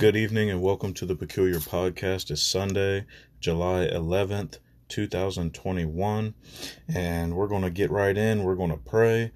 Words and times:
Good 0.00 0.16
evening 0.16 0.48
and 0.48 0.62
welcome 0.62 0.94
to 0.94 1.04
the 1.04 1.14
Peculiar 1.14 1.56
Podcast. 1.56 2.30
It's 2.30 2.40
Sunday, 2.40 3.04
July 3.38 3.86
11th, 3.86 4.56
2021, 4.88 6.34
and 6.88 7.36
we're 7.36 7.46
going 7.46 7.64
to 7.64 7.70
get 7.70 7.90
right 7.90 8.16
in. 8.16 8.42
We're 8.42 8.54
going 8.54 8.70
to 8.70 8.78
pray. 8.78 9.30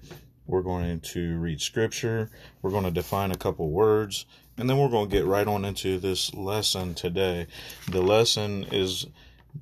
We're 0.47 0.63
going 0.63 1.01
to 1.01 1.37
read 1.37 1.61
scripture. 1.61 2.31
We're 2.63 2.71
going 2.71 2.83
to 2.83 2.89
define 2.89 3.29
a 3.29 3.37
couple 3.37 3.69
words, 3.69 4.25
and 4.57 4.67
then 4.67 4.79
we're 4.79 4.89
going 4.89 5.07
to 5.07 5.15
get 5.15 5.27
right 5.27 5.47
on 5.47 5.65
into 5.65 5.99
this 5.99 6.33
lesson 6.33 6.95
today. 6.95 7.45
The 7.91 8.01
lesson 8.01 8.63
is 8.71 9.05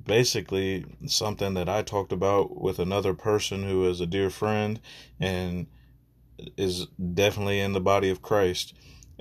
basically 0.05 0.85
something 1.05 1.53
that 1.55 1.67
I 1.67 1.81
talked 1.81 2.13
about 2.13 2.61
with 2.61 2.79
another 2.79 3.13
person 3.13 3.63
who 3.63 3.89
is 3.89 3.99
a 3.99 4.07
dear 4.07 4.29
friend 4.29 4.79
and 5.19 5.67
is 6.55 6.87
definitely 7.13 7.59
in 7.59 7.73
the 7.73 7.81
body 7.81 8.09
of 8.09 8.21
Christ. 8.21 8.73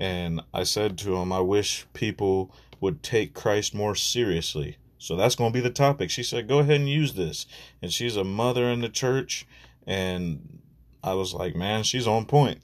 And 0.03 0.41
I 0.53 0.63
said 0.63 0.97
to 0.97 1.15
him, 1.15 1.31
I 1.31 1.39
wish 1.39 1.85
people 1.93 2.53
would 2.81 3.03
take 3.03 3.33
Christ 3.33 3.73
more 3.73 3.95
seriously. 3.95 4.75
So 4.97 5.15
that's 5.15 5.35
going 5.35 5.53
to 5.53 5.57
be 5.57 5.63
the 5.63 5.69
topic. 5.69 6.09
She 6.09 6.23
said, 6.23 6.49
Go 6.49 6.59
ahead 6.59 6.81
and 6.81 6.89
use 6.89 7.13
this. 7.13 7.45
And 7.81 7.89
she's 7.89 8.17
a 8.17 8.25
mother 8.25 8.65
in 8.65 8.81
the 8.81 8.89
church. 8.89 9.47
And 9.87 10.59
I 11.01 11.13
was 11.13 11.33
like, 11.33 11.55
Man, 11.55 11.83
she's 11.83 12.05
on 12.05 12.25
point. 12.25 12.59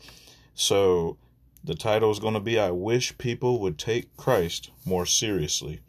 So 0.54 1.16
the 1.64 1.76
title 1.76 2.12
is 2.12 2.20
going 2.20 2.34
to 2.34 2.42
be 2.42 2.60
I 2.60 2.72
Wish 2.72 3.18
People 3.18 3.60
Would 3.60 3.78
Take 3.78 4.18
Christ 4.18 4.72
More 4.84 5.06
Seriously. 5.06 5.80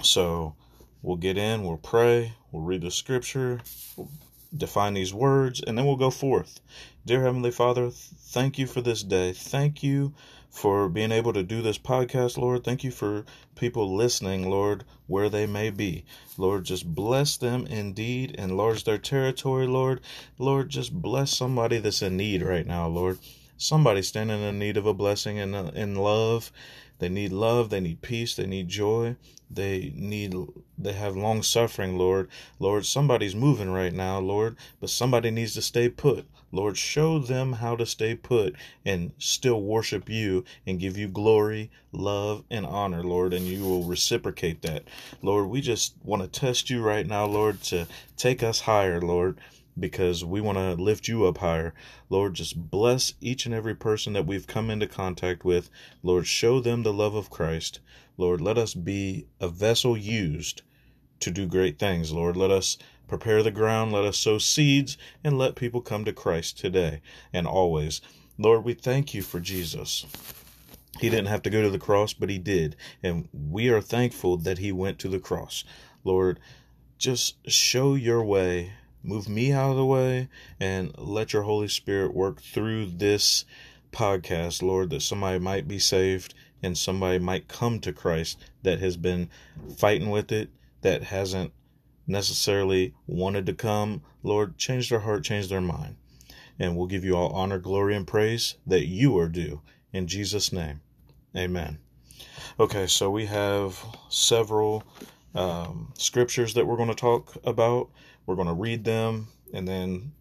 So 0.00 0.54
we'll 1.02 1.16
get 1.16 1.38
in, 1.38 1.64
we'll 1.64 1.76
pray, 1.76 2.34
we'll 2.52 2.62
read 2.62 2.82
the 2.82 2.92
scripture, 2.92 3.62
we'll 3.96 4.12
define 4.56 4.94
these 4.94 5.14
words, 5.14 5.60
and 5.60 5.76
then 5.76 5.86
we'll 5.86 5.96
go 5.96 6.10
forth. 6.10 6.60
Dear 7.06 7.22
Heavenly 7.22 7.50
Father, 7.50 7.90
thank 7.90 8.58
you 8.58 8.66
for 8.66 8.80
this 8.80 9.02
day. 9.02 9.32
Thank 9.32 9.82
you 9.82 10.12
for 10.50 10.88
being 10.88 11.12
able 11.12 11.32
to 11.32 11.42
do 11.42 11.62
this 11.62 11.78
podcast, 11.78 12.36
Lord. 12.36 12.64
Thank 12.64 12.82
you 12.82 12.90
for 12.90 13.24
people 13.54 13.94
listening, 13.94 14.50
Lord, 14.50 14.84
where 15.06 15.28
they 15.28 15.46
may 15.46 15.70
be. 15.70 16.04
Lord, 16.36 16.64
just 16.64 16.92
bless 16.92 17.36
them 17.36 17.66
indeed, 17.66 18.32
enlarge 18.32 18.84
their 18.84 18.98
territory, 18.98 19.66
Lord. 19.66 20.00
Lord, 20.38 20.68
just 20.68 20.92
bless 20.92 21.36
somebody 21.36 21.78
that's 21.78 22.02
in 22.02 22.16
need 22.16 22.42
right 22.42 22.66
now, 22.66 22.88
Lord. 22.88 23.18
Somebody 23.62 24.00
standing 24.00 24.40
in 24.40 24.58
need 24.58 24.78
of 24.78 24.86
a 24.86 24.94
blessing 24.94 25.38
and 25.38 25.54
uh, 25.54 25.70
in 25.74 25.94
love. 25.94 26.50
They 26.98 27.10
need 27.10 27.30
love, 27.30 27.68
they 27.68 27.80
need 27.80 28.00
peace, 28.00 28.34
they 28.34 28.46
need 28.46 28.68
joy. 28.68 29.16
They 29.50 29.92
need 29.94 30.34
they 30.78 30.94
have 30.94 31.14
long 31.14 31.42
suffering, 31.42 31.98
Lord. 31.98 32.30
Lord, 32.58 32.86
somebody's 32.86 33.34
moving 33.34 33.70
right 33.70 33.92
now, 33.92 34.18
Lord, 34.18 34.56
but 34.80 34.88
somebody 34.88 35.30
needs 35.30 35.52
to 35.54 35.62
stay 35.62 35.90
put. 35.90 36.26
Lord, 36.50 36.78
show 36.78 37.18
them 37.18 37.52
how 37.52 37.76
to 37.76 37.84
stay 37.84 38.14
put 38.14 38.56
and 38.86 39.12
still 39.18 39.60
worship 39.60 40.08
you 40.08 40.42
and 40.66 40.80
give 40.80 40.96
you 40.96 41.08
glory, 41.08 41.70
love, 41.92 42.44
and 42.50 42.64
honor, 42.64 43.04
Lord, 43.04 43.34
and 43.34 43.44
you 43.44 43.62
will 43.62 43.82
reciprocate 43.82 44.62
that. 44.62 44.84
Lord, 45.20 45.48
we 45.50 45.60
just 45.60 45.96
want 46.02 46.22
to 46.22 46.40
test 46.40 46.70
you 46.70 46.80
right 46.80 47.06
now, 47.06 47.26
Lord, 47.26 47.62
to 47.64 47.86
take 48.16 48.42
us 48.42 48.60
higher, 48.60 49.02
Lord 49.02 49.38
because 49.80 50.24
we 50.24 50.40
want 50.40 50.58
to 50.58 50.74
lift 50.74 51.08
you 51.08 51.24
up 51.24 51.38
higher. 51.38 51.74
Lord, 52.08 52.34
just 52.34 52.70
bless 52.70 53.14
each 53.20 53.46
and 53.46 53.54
every 53.54 53.74
person 53.74 54.12
that 54.12 54.26
we've 54.26 54.46
come 54.46 54.70
into 54.70 54.86
contact 54.86 55.44
with. 55.44 55.70
Lord, 56.02 56.26
show 56.26 56.60
them 56.60 56.82
the 56.82 56.92
love 56.92 57.14
of 57.14 57.30
Christ. 57.30 57.80
Lord, 58.16 58.40
let 58.40 58.58
us 58.58 58.74
be 58.74 59.26
a 59.40 59.48
vessel 59.48 59.96
used 59.96 60.62
to 61.20 61.30
do 61.30 61.46
great 61.46 61.78
things. 61.78 62.12
Lord, 62.12 62.36
let 62.36 62.50
us 62.50 62.78
prepare 63.08 63.42
the 63.42 63.50
ground, 63.50 63.92
let 63.92 64.04
us 64.04 64.18
sow 64.18 64.38
seeds, 64.38 64.96
and 65.24 65.38
let 65.38 65.56
people 65.56 65.80
come 65.80 66.04
to 66.04 66.12
Christ 66.12 66.58
today 66.58 67.00
and 67.32 67.46
always. 67.46 68.00
Lord, 68.38 68.64
we 68.64 68.74
thank 68.74 69.14
you 69.14 69.22
for 69.22 69.40
Jesus. 69.40 70.06
He 71.00 71.08
didn't 71.08 71.26
have 71.26 71.42
to 71.42 71.50
go 71.50 71.62
to 71.62 71.70
the 71.70 71.78
cross, 71.78 72.12
but 72.12 72.30
he 72.30 72.38
did. 72.38 72.76
And 73.02 73.28
we 73.32 73.68
are 73.68 73.80
thankful 73.80 74.36
that 74.38 74.58
he 74.58 74.70
went 74.70 74.98
to 75.00 75.08
the 75.08 75.18
cross. 75.18 75.64
Lord, 76.04 76.38
just 76.98 77.36
show 77.50 77.94
your 77.94 78.22
way 78.22 78.72
move 79.02 79.28
me 79.28 79.52
out 79.52 79.70
of 79.70 79.76
the 79.76 79.84
way 79.84 80.28
and 80.58 80.96
let 80.98 81.32
your 81.32 81.42
Holy 81.42 81.68
Spirit 81.68 82.14
work 82.14 82.40
through 82.42 82.86
this 82.86 83.44
podcast, 83.92 84.62
Lord, 84.62 84.90
that 84.90 85.02
somebody 85.02 85.38
might 85.38 85.66
be 85.66 85.78
saved 85.78 86.34
and 86.62 86.76
somebody 86.76 87.18
might 87.18 87.48
come 87.48 87.80
to 87.80 87.92
Christ 87.92 88.38
that 88.62 88.80
has 88.80 88.96
been 88.96 89.30
fighting 89.76 90.10
with 90.10 90.30
it, 90.30 90.50
that 90.82 91.04
hasn't 91.04 91.52
necessarily 92.06 92.94
wanted 93.06 93.46
to 93.46 93.54
come. 93.54 94.02
Lord, 94.22 94.58
change 94.58 94.90
their 94.90 95.00
heart, 95.00 95.24
change 95.24 95.48
their 95.48 95.60
mind. 95.60 95.96
And 96.58 96.76
we'll 96.76 96.86
give 96.86 97.04
you 97.04 97.16
all 97.16 97.30
honor, 97.30 97.58
glory, 97.58 97.96
and 97.96 98.06
praise 98.06 98.56
that 98.66 98.86
you 98.86 99.18
are 99.18 99.28
due. 99.28 99.62
In 99.92 100.06
Jesus' 100.06 100.52
name, 100.52 100.82
amen. 101.34 101.78
Okay, 102.58 102.86
so 102.86 103.10
we 103.10 103.26
have 103.26 103.82
several 104.10 104.84
um, 105.34 105.92
scriptures 105.96 106.54
that 106.54 106.66
we're 106.66 106.76
going 106.76 106.88
to 106.88 106.94
talk 106.94 107.36
about. 107.44 107.90
We're 108.26 108.36
going 108.36 108.48
to 108.48 108.54
read 108.54 108.84
them 108.84 109.28
and 109.52 109.66
then 109.66 110.12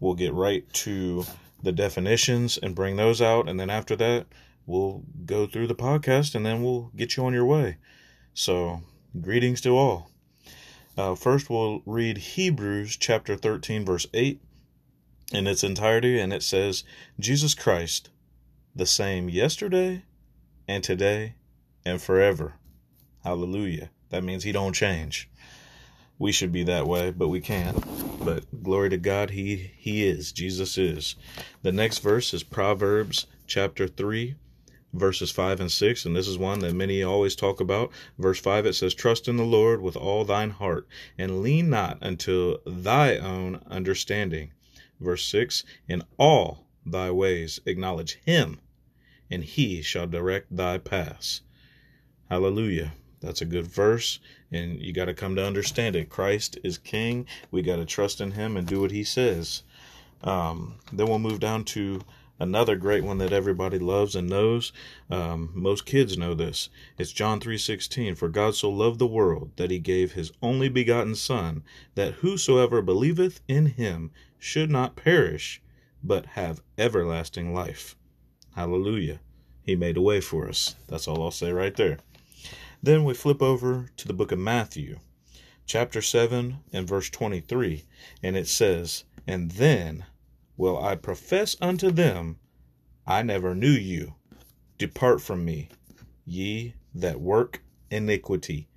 we'll 0.00 0.14
get 0.14 0.32
right 0.32 0.70
to 0.72 1.24
the 1.62 1.72
definitions 1.72 2.58
and 2.58 2.74
bring 2.74 2.96
those 2.96 3.20
out. 3.20 3.48
And 3.48 3.58
then 3.58 3.70
after 3.70 3.96
that, 3.96 4.26
we'll 4.66 5.02
go 5.24 5.46
through 5.46 5.66
the 5.66 5.74
podcast 5.74 6.34
and 6.34 6.44
then 6.44 6.62
we'll 6.62 6.90
get 6.96 7.16
you 7.16 7.24
on 7.24 7.32
your 7.32 7.46
way. 7.46 7.78
So, 8.34 8.82
greetings 9.20 9.60
to 9.62 9.76
all. 9.76 10.10
Uh, 10.96 11.14
first, 11.14 11.48
we'll 11.48 11.82
read 11.86 12.18
Hebrews 12.18 12.96
chapter 12.96 13.36
13, 13.36 13.84
verse 13.84 14.06
8 14.12 14.40
in 15.32 15.46
its 15.46 15.62
entirety, 15.62 16.18
and 16.18 16.32
it 16.32 16.42
says, 16.42 16.84
Jesus 17.20 17.54
Christ, 17.54 18.10
the 18.74 18.86
same 18.86 19.28
yesterday 19.28 20.04
and 20.66 20.82
today 20.82 21.34
and 21.84 22.00
forever. 22.00 22.54
Hallelujah. 23.24 23.90
That 24.10 24.24
means 24.24 24.44
he 24.44 24.52
don't 24.52 24.72
change 24.72 25.28
we 26.18 26.32
should 26.32 26.50
be 26.50 26.64
that 26.64 26.86
way, 26.86 27.12
but 27.12 27.28
we 27.28 27.40
can't. 27.40 27.78
But 28.24 28.62
glory 28.62 28.90
to 28.90 28.96
God, 28.96 29.30
he 29.30 29.70
he 29.76 30.04
is. 30.04 30.32
Jesus 30.32 30.76
is. 30.76 31.14
The 31.62 31.70
next 31.72 31.98
verse 31.98 32.34
is 32.34 32.42
Proverbs 32.42 33.26
chapter 33.46 33.86
3 33.86 34.34
verses 34.94 35.30
5 35.30 35.60
and 35.60 35.70
6 35.70 36.06
and 36.06 36.16
this 36.16 36.26
is 36.26 36.38
one 36.38 36.60
that 36.60 36.74
many 36.74 37.02
always 37.02 37.36
talk 37.36 37.60
about. 37.60 37.92
Verse 38.18 38.40
5 38.40 38.66
it 38.66 38.72
says 38.72 38.94
trust 38.94 39.28
in 39.28 39.36
the 39.36 39.44
Lord 39.44 39.80
with 39.80 39.96
all 39.96 40.24
thine 40.24 40.50
heart 40.50 40.88
and 41.16 41.42
lean 41.42 41.70
not 41.70 41.98
unto 42.02 42.56
thy 42.66 43.16
own 43.16 43.60
understanding. 43.66 44.52
Verse 44.98 45.24
6 45.26 45.62
in 45.88 46.02
all 46.18 46.66
thy 46.84 47.10
ways 47.10 47.60
acknowledge 47.64 48.18
him 48.24 48.60
and 49.30 49.44
he 49.44 49.82
shall 49.82 50.06
direct 50.06 50.56
thy 50.56 50.78
paths. 50.78 51.42
Hallelujah. 52.30 52.94
That's 53.20 53.40
a 53.40 53.46
good 53.46 53.66
verse, 53.66 54.20
and 54.52 54.80
you 54.80 54.92
got 54.92 55.06
to 55.06 55.14
come 55.14 55.34
to 55.36 55.44
understand 55.44 55.96
it. 55.96 56.08
Christ 56.08 56.58
is 56.62 56.78
King. 56.78 57.26
We 57.50 57.62
got 57.62 57.76
to 57.76 57.84
trust 57.84 58.20
in 58.20 58.32
Him 58.32 58.56
and 58.56 58.66
do 58.66 58.80
what 58.80 58.92
He 58.92 59.04
says. 59.04 59.64
Um, 60.22 60.76
then 60.92 61.08
we'll 61.08 61.18
move 61.18 61.40
down 61.40 61.64
to 61.64 62.00
another 62.40 62.76
great 62.76 63.02
one 63.02 63.18
that 63.18 63.32
everybody 63.32 63.80
loves 63.80 64.14
and 64.14 64.28
knows. 64.28 64.72
Um, 65.10 65.50
most 65.52 65.84
kids 65.84 66.16
know 66.16 66.34
this. 66.34 66.68
It's 66.96 67.10
John 67.10 67.40
three 67.40 67.58
sixteen. 67.58 68.14
For 68.14 68.28
God 68.28 68.54
so 68.54 68.70
loved 68.70 69.00
the 69.00 69.06
world 69.06 69.50
that 69.56 69.72
He 69.72 69.80
gave 69.80 70.12
His 70.12 70.30
only 70.40 70.68
begotten 70.68 71.16
Son, 71.16 71.64
that 71.96 72.14
whosoever 72.14 72.80
believeth 72.82 73.40
in 73.48 73.66
Him 73.66 74.12
should 74.38 74.70
not 74.70 74.94
perish, 74.94 75.60
but 76.04 76.26
have 76.26 76.62
everlasting 76.78 77.52
life. 77.52 77.96
Hallelujah. 78.54 79.18
He 79.62 79.74
made 79.74 79.96
a 79.96 80.00
way 80.00 80.20
for 80.20 80.48
us. 80.48 80.76
That's 80.86 81.08
all 81.08 81.22
I'll 81.22 81.32
say 81.32 81.52
right 81.52 81.76
there. 81.76 81.98
Then 82.82 83.04
we 83.04 83.14
flip 83.14 83.42
over 83.42 83.90
to 83.96 84.06
the 84.06 84.14
book 84.14 84.30
of 84.30 84.38
Matthew, 84.38 85.00
chapter 85.66 86.00
7 86.00 86.58
and 86.72 86.88
verse 86.88 87.10
23, 87.10 87.84
and 88.22 88.36
it 88.36 88.46
says, 88.46 89.04
And 89.26 89.50
then 89.52 90.04
will 90.56 90.82
I 90.82 90.94
profess 90.94 91.56
unto 91.60 91.90
them, 91.90 92.38
I 93.06 93.22
never 93.22 93.54
knew 93.54 93.70
you. 93.70 94.14
Depart 94.76 95.20
from 95.20 95.44
me, 95.44 95.70
ye 96.24 96.74
that 96.94 97.20
work 97.20 97.62
iniquity. 97.90 98.68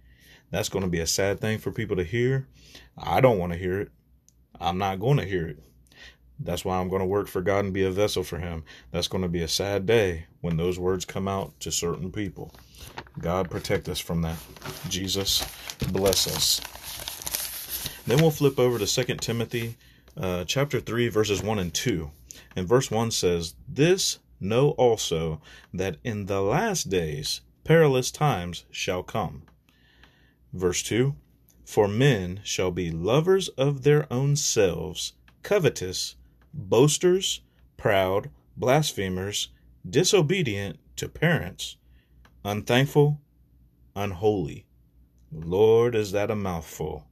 That's 0.50 0.70
going 0.70 0.84
to 0.84 0.90
be 0.90 1.00
a 1.00 1.08
sad 1.08 1.40
thing 1.40 1.60
for 1.60 1.72
people 1.72 1.96
to 1.98 2.04
hear. 2.04 2.48
I 2.98 3.22
don't 3.22 3.38
want 3.38 3.54
to 3.54 3.60
hear 3.60 3.82
it. 3.82 3.92
I'm 4.60 4.78
not 4.78 5.00
going 5.00 5.18
to 5.18 5.26
hear 5.26 5.48
it. 5.48 5.64
That's 6.44 6.66
why 6.66 6.78
I'm 6.80 6.90
going 6.90 7.02
to 7.02 7.06
work 7.06 7.28
for 7.28 7.42
God 7.42 7.66
and 7.66 7.74
be 7.74 7.84
a 7.84 7.92
vessel 7.92 8.24
for 8.24 8.40
Him. 8.40 8.64
That's 8.92 9.08
going 9.08 9.22
to 9.22 9.30
be 9.30 9.44
a 9.44 9.48
sad 9.48 9.86
day 9.86 10.26
when 10.42 10.58
those 10.58 10.80
words 10.80 11.06
come 11.06 11.28
out 11.28 11.60
to 11.60 11.72
certain 11.72 12.12
people. 12.12 12.54
God 13.20 13.50
protect 13.52 13.88
us 13.88 14.00
from 14.00 14.22
that. 14.24 14.38
Jesus 14.90 15.46
bless 15.92 16.28
us. 16.28 16.62
Then 18.08 18.20
we'll 18.20 18.32
flip 18.32 18.60
over 18.60 18.80
to 18.80 18.88
2 18.88 19.16
Timothy 19.18 19.78
uh, 20.18 20.44
chapter 20.46 20.80
3, 20.80 21.10
verses 21.10 21.44
1 21.44 21.60
and 21.60 21.74
2. 21.74 22.10
And 22.56 22.68
verse 22.68 22.90
1 22.90 23.12
says, 23.12 23.54
This 23.68 24.20
know 24.40 24.72
also 24.72 25.42
that 25.74 25.98
in 26.04 26.26
the 26.26 26.42
last 26.42 26.90
days 26.90 27.42
perilous 27.64 28.10
times 28.10 28.66
shall 28.72 29.04
come. 29.04 29.44
Verse 30.52 30.82
2 30.84 31.16
For 31.64 31.88
men 31.88 32.42
shall 32.44 32.72
be 32.72 32.90
lovers 32.92 33.50
of 33.50 33.84
their 33.84 34.12
own 34.12 34.36
selves, 34.36 35.14
covetous 35.44 36.16
boasters, 36.54 37.42
proud, 37.78 38.30
blasphemers, 38.58 39.50
disobedient 39.90 40.80
to 40.96 41.10
parents, 41.10 41.78
unthankful, 42.44 43.20
unholy. 43.96 44.66
Lord, 45.32 45.96
is 45.96 46.12
that 46.12 46.32
a 46.32 46.36
mouthful? 46.36 47.06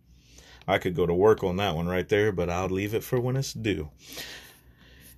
I 0.67 0.77
could 0.77 0.95
go 0.95 1.05
to 1.05 1.13
work 1.13 1.43
on 1.43 1.57
that 1.57 1.75
one 1.75 1.87
right 1.87 2.07
there, 2.07 2.31
but 2.31 2.49
I'll 2.49 2.69
leave 2.69 2.93
it 2.93 3.03
for 3.03 3.19
when 3.19 3.35
it's 3.35 3.53
due. 3.53 3.89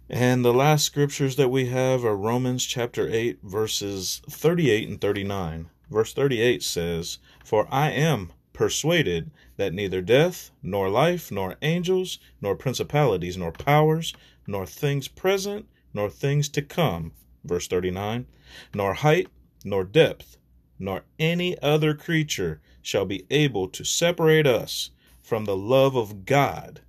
And 0.09 0.44
the 0.44 0.53
last 0.53 0.85
scriptures 0.85 1.35
that 1.38 1.50
we 1.50 1.67
have 1.67 2.06
are 2.06 2.15
Romans 2.15 2.65
chapter 2.65 3.07
8, 3.09 3.39
verses 3.44 4.21
38 4.29 4.89
and 4.89 5.01
39. 5.01 5.69
Verse 5.89 6.13
38 6.13 6.63
says, 6.63 7.17
For 7.44 7.67
I 7.71 7.91
am 7.91 8.31
persuaded 8.62 9.31
that 9.58 9.74
neither 9.74 10.04
death, 10.04 10.52
nor 10.62 10.88
life, 10.88 11.31
nor 11.31 11.56
angels, 11.63 12.19
nor 12.40 12.56
principalities, 12.56 13.36
nor 13.36 13.52
powers, 13.52 14.13
nor 14.46 14.68
things 14.68 15.08
present, 15.08 15.66
nor 15.96 16.12
things 16.12 16.48
to 16.48 16.62
come, 16.62 17.12
verse 17.44 17.68
39, 17.68 18.28
nor 18.75 18.94
height, 18.94 19.28
nor 19.66 19.84
depth, 19.84 20.38
nor 20.78 21.04
any 21.18 21.60
other 21.63 21.96
creature 21.96 22.62
shall 22.84 23.04
be 23.04 23.25
able 23.31 23.68
to 23.68 23.84
separate 23.84 24.46
us 24.46 24.92
from 25.24 25.46
the 25.46 25.58
love 25.58 25.96
of 25.96 26.24
God, 26.28 26.81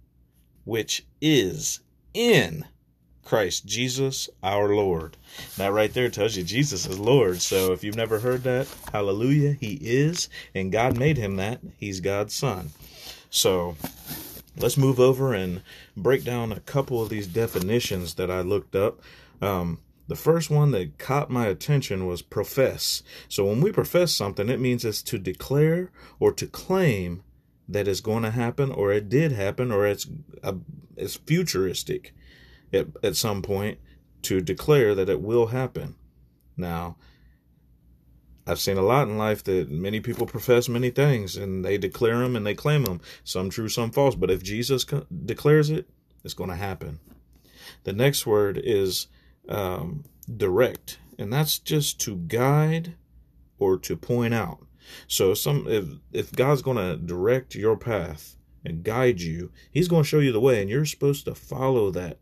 which 0.65 1.07
is 1.23 1.81
in 2.13 2.67
Christ 3.25 3.67
Jesus 3.67 4.29
our 4.43 4.75
Lord. 4.75 5.17
That 5.57 5.73
right 5.73 5.93
there 5.93 6.09
tells 6.09 6.37
you 6.37 6.43
Jesus 6.43 6.87
is 6.87 6.99
Lord. 6.99 7.41
So 7.41 7.73
if 7.73 7.85
you've 7.85 7.97
never 7.97 8.19
heard 8.19 8.43
that, 8.45 8.69
hallelujah, 8.93 9.53
he 9.53 9.79
is, 9.81 10.29
and 10.55 10.73
God 10.73 10.99
made 10.99 11.17
him 11.17 11.37
that. 11.37 11.61
He's 11.79 12.01
God's 12.01 12.35
son. 12.35 12.71
So 13.31 13.77
let's 14.57 14.77
move 14.77 15.01
over 15.01 15.33
and 15.33 15.63
break 15.97 16.25
down 16.25 16.53
a 16.53 16.61
couple 16.61 17.03
of 17.03 17.09
these 17.09 17.27
definitions 17.27 18.15
that 18.15 18.31
I 18.31 18.41
looked 18.41 18.77
up. 18.77 19.01
Um, 19.41 19.79
the 20.09 20.17
first 20.17 20.51
one 20.51 20.73
that 20.73 20.99
caught 20.99 21.31
my 21.31 21.47
attention 21.47 22.07
was 22.07 22.23
profess. 22.23 23.03
So 23.29 23.47
when 23.47 23.61
we 23.61 23.73
profess 23.73 24.13
something, 24.13 24.49
it 24.49 24.61
means 24.61 24.85
it's 24.85 25.03
to 25.05 25.19
declare 25.19 25.91
or 26.21 26.33
to 26.33 26.47
claim 26.47 27.23
that 27.69 27.89
it's 27.89 28.01
going 28.01 28.23
to 28.25 28.31
happen 28.31 28.71
or 28.71 28.93
it 28.93 29.09
did 29.09 29.33
happen 29.33 29.71
or 29.71 29.87
it's 29.87 30.07
uh, 30.43 30.55
it's 30.97 31.17
futuristic 31.17 32.13
at, 32.73 32.87
at 33.03 33.17
some 33.17 33.43
point 33.43 33.79
to 34.23 34.41
declare 34.41 34.95
that 34.95 35.09
it 35.09 35.21
will 35.21 35.47
happen. 35.47 35.97
Now, 36.57 36.97
I've 38.47 38.61
seen 38.61 38.77
a 38.77 38.83
lot 38.83 39.09
in 39.09 39.19
life 39.19 39.45
that 39.45 39.71
many 39.71 40.01
people 40.01 40.27
profess 40.27 40.69
many 40.69 40.91
things 40.91 41.37
and 41.37 41.65
they 41.65 41.79
declare 41.79 42.19
them 42.19 42.35
and 42.35 42.47
they 42.47 42.55
claim 42.55 42.85
them, 42.85 43.01
some 43.25 43.51
true, 43.51 43.69
some 43.69 43.91
false. 43.91 44.15
But 44.15 44.31
if 44.31 44.43
Jesus 44.43 44.85
declares 45.25 45.71
it, 45.71 45.89
it's 46.25 46.35
going 46.35 46.51
to 46.51 46.57
happen. 46.57 47.01
The 47.85 47.93
next 47.93 48.27
word 48.27 48.61
is 48.63 49.09
um, 49.49 50.05
direct, 50.37 50.99
and 51.19 51.33
that's 51.33 51.59
just 51.59 52.01
to 52.03 52.17
guide 52.17 52.95
or 53.59 53.79
to 53.79 53.97
point 53.97 54.35
out. 54.35 54.67
So 55.07 55.35
some 55.35 55.67
if 55.69 55.87
if 56.13 56.33
God's 56.33 56.63
going 56.63 56.77
to 56.77 56.97
direct 56.97 57.55
your 57.55 57.77
path 57.77 58.37
and 58.65 58.83
guide 58.83 59.21
you, 59.21 59.51
He's 59.71 59.89
going 59.89 60.03
to 60.03 60.09
show 60.09 60.19
you 60.19 60.33
the 60.33 60.41
way, 60.41 60.61
and 60.61 60.69
you're 60.69 60.85
supposed 60.85 61.25
to 61.27 61.35
follow 61.35 61.91
that 61.93 62.19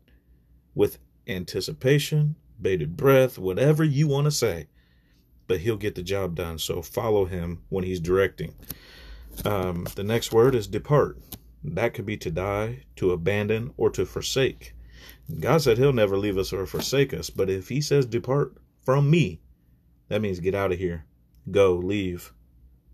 with 0.75 0.97
anticipation, 1.27 2.35
bated 2.61 2.97
breath, 2.97 3.37
whatever 3.37 3.83
you 3.83 4.07
want 4.07 4.25
to 4.25 4.31
say. 4.31 4.67
But 5.47 5.59
he'll 5.59 5.77
get 5.77 5.95
the 5.95 6.03
job 6.03 6.35
done. 6.35 6.59
So 6.59 6.81
follow 6.81 7.25
him 7.25 7.63
when 7.69 7.83
he's 7.83 7.99
directing. 7.99 8.53
Um, 9.45 9.87
the 9.95 10.03
next 10.03 10.31
word 10.31 10.55
is 10.55 10.67
depart. 10.67 11.17
That 11.63 11.93
could 11.93 12.05
be 12.05 12.17
to 12.17 12.31
die, 12.31 12.83
to 12.97 13.11
abandon, 13.11 13.73
or 13.77 13.89
to 13.91 14.05
forsake. 14.05 14.73
God 15.39 15.61
said 15.61 15.77
he'll 15.77 15.93
never 15.93 16.17
leave 16.17 16.37
us 16.37 16.51
or 16.51 16.65
forsake 16.65 17.13
us. 17.13 17.29
But 17.29 17.49
if 17.49 17.69
he 17.69 17.81
says 17.81 18.05
depart 18.05 18.55
from 18.83 19.09
me, 19.09 19.39
that 20.07 20.21
means 20.21 20.39
get 20.39 20.55
out 20.55 20.71
of 20.71 20.79
here. 20.79 21.05
Go, 21.49 21.75
leave. 21.75 22.33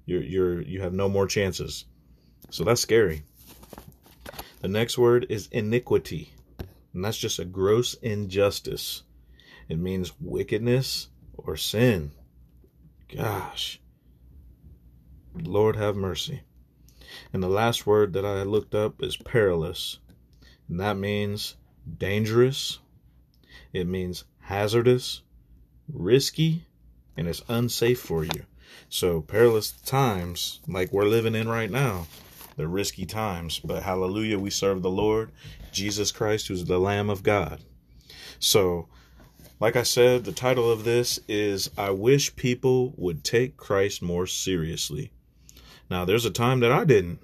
You're 0.06 0.24
you're 0.24 0.62
you 0.62 0.82
have 0.82 0.94
no 0.94 1.10
more 1.10 1.28
chances. 1.28 1.86
So 2.50 2.64
that's 2.64 2.82
scary. 2.82 3.24
The 4.62 4.68
next 4.68 4.98
word 4.98 5.26
is 5.30 5.48
iniquity. 5.52 6.34
And 6.98 7.06
that's 7.06 7.20
just 7.20 7.38
a 7.38 7.46
gross 7.46 7.94
injustice. 7.94 9.04
It 9.70 9.78
means 9.78 10.20
wickedness 10.20 11.10
or 11.38 11.56
sin. 11.56 12.10
Gosh. 13.16 13.80
Lord 15.40 15.76
have 15.76 15.96
mercy. 15.96 16.42
And 17.32 17.44
the 17.44 17.50
last 17.50 17.86
word 17.86 18.14
that 18.14 18.26
I 18.26 18.42
looked 18.42 18.74
up 18.74 19.04
is 19.04 19.16
perilous. 19.16 20.00
And 20.68 20.80
that 20.80 20.98
means 20.98 21.56
dangerous. 22.00 22.80
It 23.74 23.86
means 23.86 24.24
hazardous, 24.40 25.22
risky, 25.88 26.66
and 27.16 27.28
it's 27.28 27.44
unsafe 27.48 28.00
for 28.00 28.24
you. 28.24 28.48
So 28.90 29.22
perilous 29.22 29.72
times 29.72 30.62
like 30.68 30.92
we're 30.92 31.06
living 31.06 31.36
in 31.36 31.48
right 31.48 31.70
now 31.70 32.08
the 32.58 32.68
risky 32.68 33.06
times. 33.06 33.60
But 33.60 33.84
hallelujah, 33.84 34.38
we 34.38 34.50
serve 34.50 34.82
the 34.82 34.90
Lord, 34.90 35.32
Jesus 35.72 36.12
Christ, 36.12 36.48
who's 36.48 36.66
the 36.66 36.80
Lamb 36.80 37.10
of 37.10 37.24
God. 37.24 37.62
So, 38.40 38.90
like 39.60 39.76
I 39.76 39.84
said, 39.84 40.26
the 40.26 40.32
title 40.32 40.70
of 40.70 40.84
this 40.84 41.20
is 41.28 41.72
I 41.78 41.92
Wish 41.92 42.36
People 42.36 42.94
Would 42.98 43.24
Take 43.24 43.58
Christ 43.58 44.02
More 44.02 44.28
Seriously. 44.28 45.12
Now, 45.90 46.04
there's 46.04 46.26
a 46.26 46.32
time 46.32 46.60
that 46.60 46.72
I 46.72 46.84
didn't. 46.84 47.20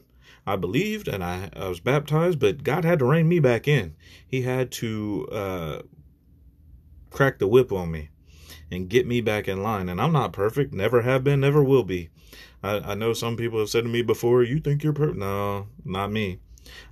I 0.46 0.56
believed 0.56 1.08
and 1.08 1.24
I, 1.24 1.50
I 1.56 1.68
was 1.68 1.80
baptized, 1.80 2.40
but 2.40 2.64
God 2.64 2.86
had 2.86 3.00
to 3.00 3.06
rein 3.06 3.28
me 3.28 3.40
back 3.40 3.68
in. 3.68 3.96
He 4.26 4.42
had 4.42 4.72
to 4.74 5.28
uh, 5.32 5.82
crack 7.10 7.40
the 7.40 7.48
whip 7.48 7.72
on 7.72 7.92
me 7.92 8.10
and 8.72 8.90
get 8.90 9.08
me 9.08 9.22
back 9.22 9.48
in 9.48 9.64
line. 9.64 9.88
And 9.88 10.02
I'm 10.02 10.12
not 10.12 10.34
perfect, 10.34 10.74
never 10.74 11.04
have 11.04 11.24
been, 11.24 11.40
never 11.40 11.64
will 11.64 11.84
be. 11.84 12.10
I, 12.64 12.80
I 12.80 12.96
know 12.96 13.14
some 13.14 13.36
people 13.36 13.60
have 13.60 13.70
said 13.70 13.84
to 13.84 13.90
me 13.90 14.02
before, 14.02 14.42
you 14.42 14.60
think 14.60 14.84
you're 14.84 14.94
perfect. 14.94 15.20
No, 15.20 15.68
not 15.84 16.12
me. 16.12 16.40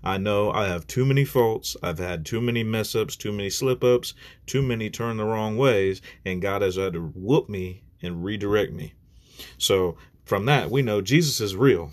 I 0.04 0.18
know 0.18 0.52
I 0.52 0.68
have 0.68 0.86
too 0.86 1.06
many 1.06 1.24
faults. 1.24 1.78
I've 1.82 2.00
had 2.00 2.26
too 2.26 2.42
many 2.42 2.62
mess 2.62 2.94
ups, 2.94 3.16
too 3.16 3.32
many 3.32 3.50
slip 3.50 3.84
ups, 3.84 4.14
too 4.46 4.62
many 4.62 4.90
turn 4.90 5.18
the 5.18 5.24
wrong 5.24 5.58
ways, 5.58 6.02
and 6.26 6.42
God 6.42 6.62
has 6.62 6.76
had 6.76 6.94
to 6.94 7.00
whoop 7.00 7.48
me 7.48 7.84
and 8.02 8.24
redirect 8.24 8.74
me. 8.74 8.94
So, 9.58 9.98
from 10.26 10.46
that, 10.46 10.70
we 10.70 10.82
know 10.82 11.02
Jesus 11.02 11.40
is 11.40 11.56
real. 11.56 11.92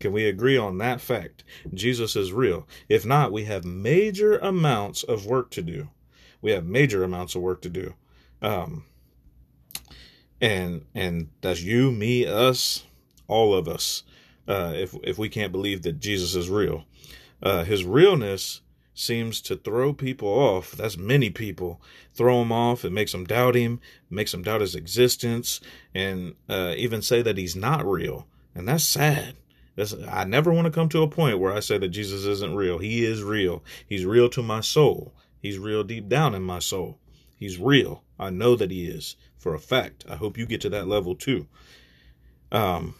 Can 0.00 0.12
we 0.12 0.26
agree 0.26 0.56
on 0.56 0.78
that 0.78 1.00
fact? 1.00 1.44
Jesus 1.72 2.16
is 2.16 2.32
real. 2.32 2.66
If 2.88 3.06
not, 3.06 3.32
we 3.32 3.44
have 3.44 3.64
major 3.64 4.36
amounts 4.38 5.02
of 5.02 5.26
work 5.26 5.50
to 5.52 5.62
do. 5.62 5.88
We 6.40 6.50
have 6.50 6.66
major 6.66 7.04
amounts 7.04 7.34
of 7.34 7.42
work 7.42 7.62
to 7.62 7.68
do. 7.70 7.94
Um, 8.42 8.84
and 10.42 10.84
and 10.94 11.28
that's 11.40 11.62
you, 11.62 11.92
me, 11.92 12.26
us, 12.26 12.84
all 13.28 13.54
of 13.54 13.68
us. 13.68 14.02
Uh, 14.46 14.72
if 14.74 14.94
if 15.04 15.16
we 15.16 15.28
can't 15.28 15.52
believe 15.52 15.82
that 15.82 16.00
Jesus 16.00 16.34
is 16.34 16.50
real, 16.50 16.84
uh, 17.42 17.62
his 17.62 17.84
realness 17.84 18.60
seems 18.92 19.40
to 19.40 19.56
throw 19.56 19.92
people 19.94 20.28
off. 20.28 20.72
That's 20.72 20.98
many 20.98 21.30
people 21.30 21.80
throw 22.12 22.42
him 22.42 22.52
off. 22.52 22.84
It 22.84 22.90
makes 22.92 23.12
them 23.12 23.24
doubt 23.24 23.54
him, 23.54 23.80
makes 24.10 24.32
them 24.32 24.42
doubt 24.42 24.60
his 24.60 24.74
existence, 24.74 25.60
and 25.94 26.34
uh, 26.48 26.74
even 26.76 27.00
say 27.00 27.22
that 27.22 27.38
he's 27.38 27.56
not 27.56 27.86
real. 27.86 28.26
And 28.54 28.68
that's 28.68 28.84
sad. 28.84 29.36
That's, 29.76 29.94
I 30.10 30.24
never 30.24 30.52
want 30.52 30.66
to 30.66 30.70
come 30.70 30.90
to 30.90 31.02
a 31.02 31.08
point 31.08 31.38
where 31.38 31.54
I 31.54 31.60
say 31.60 31.78
that 31.78 31.88
Jesus 31.88 32.26
isn't 32.26 32.54
real. 32.54 32.78
He 32.78 33.06
is 33.06 33.22
real. 33.22 33.64
He's 33.86 34.04
real 34.04 34.28
to 34.30 34.42
my 34.42 34.60
soul. 34.60 35.14
He's 35.40 35.58
real 35.58 35.84
deep 35.84 36.08
down 36.08 36.34
in 36.34 36.42
my 36.42 36.58
soul. 36.58 36.98
He's 37.34 37.58
real. 37.58 38.02
I 38.18 38.28
know 38.28 38.54
that 38.56 38.70
he 38.70 38.84
is 38.84 39.16
for 39.42 39.54
a 39.54 39.58
fact. 39.58 40.04
I 40.08 40.14
hope 40.14 40.38
you 40.38 40.46
get 40.46 40.60
to 40.60 40.70
that 40.70 40.86
level 40.86 41.16
too. 41.16 41.48
Um, 42.52 42.94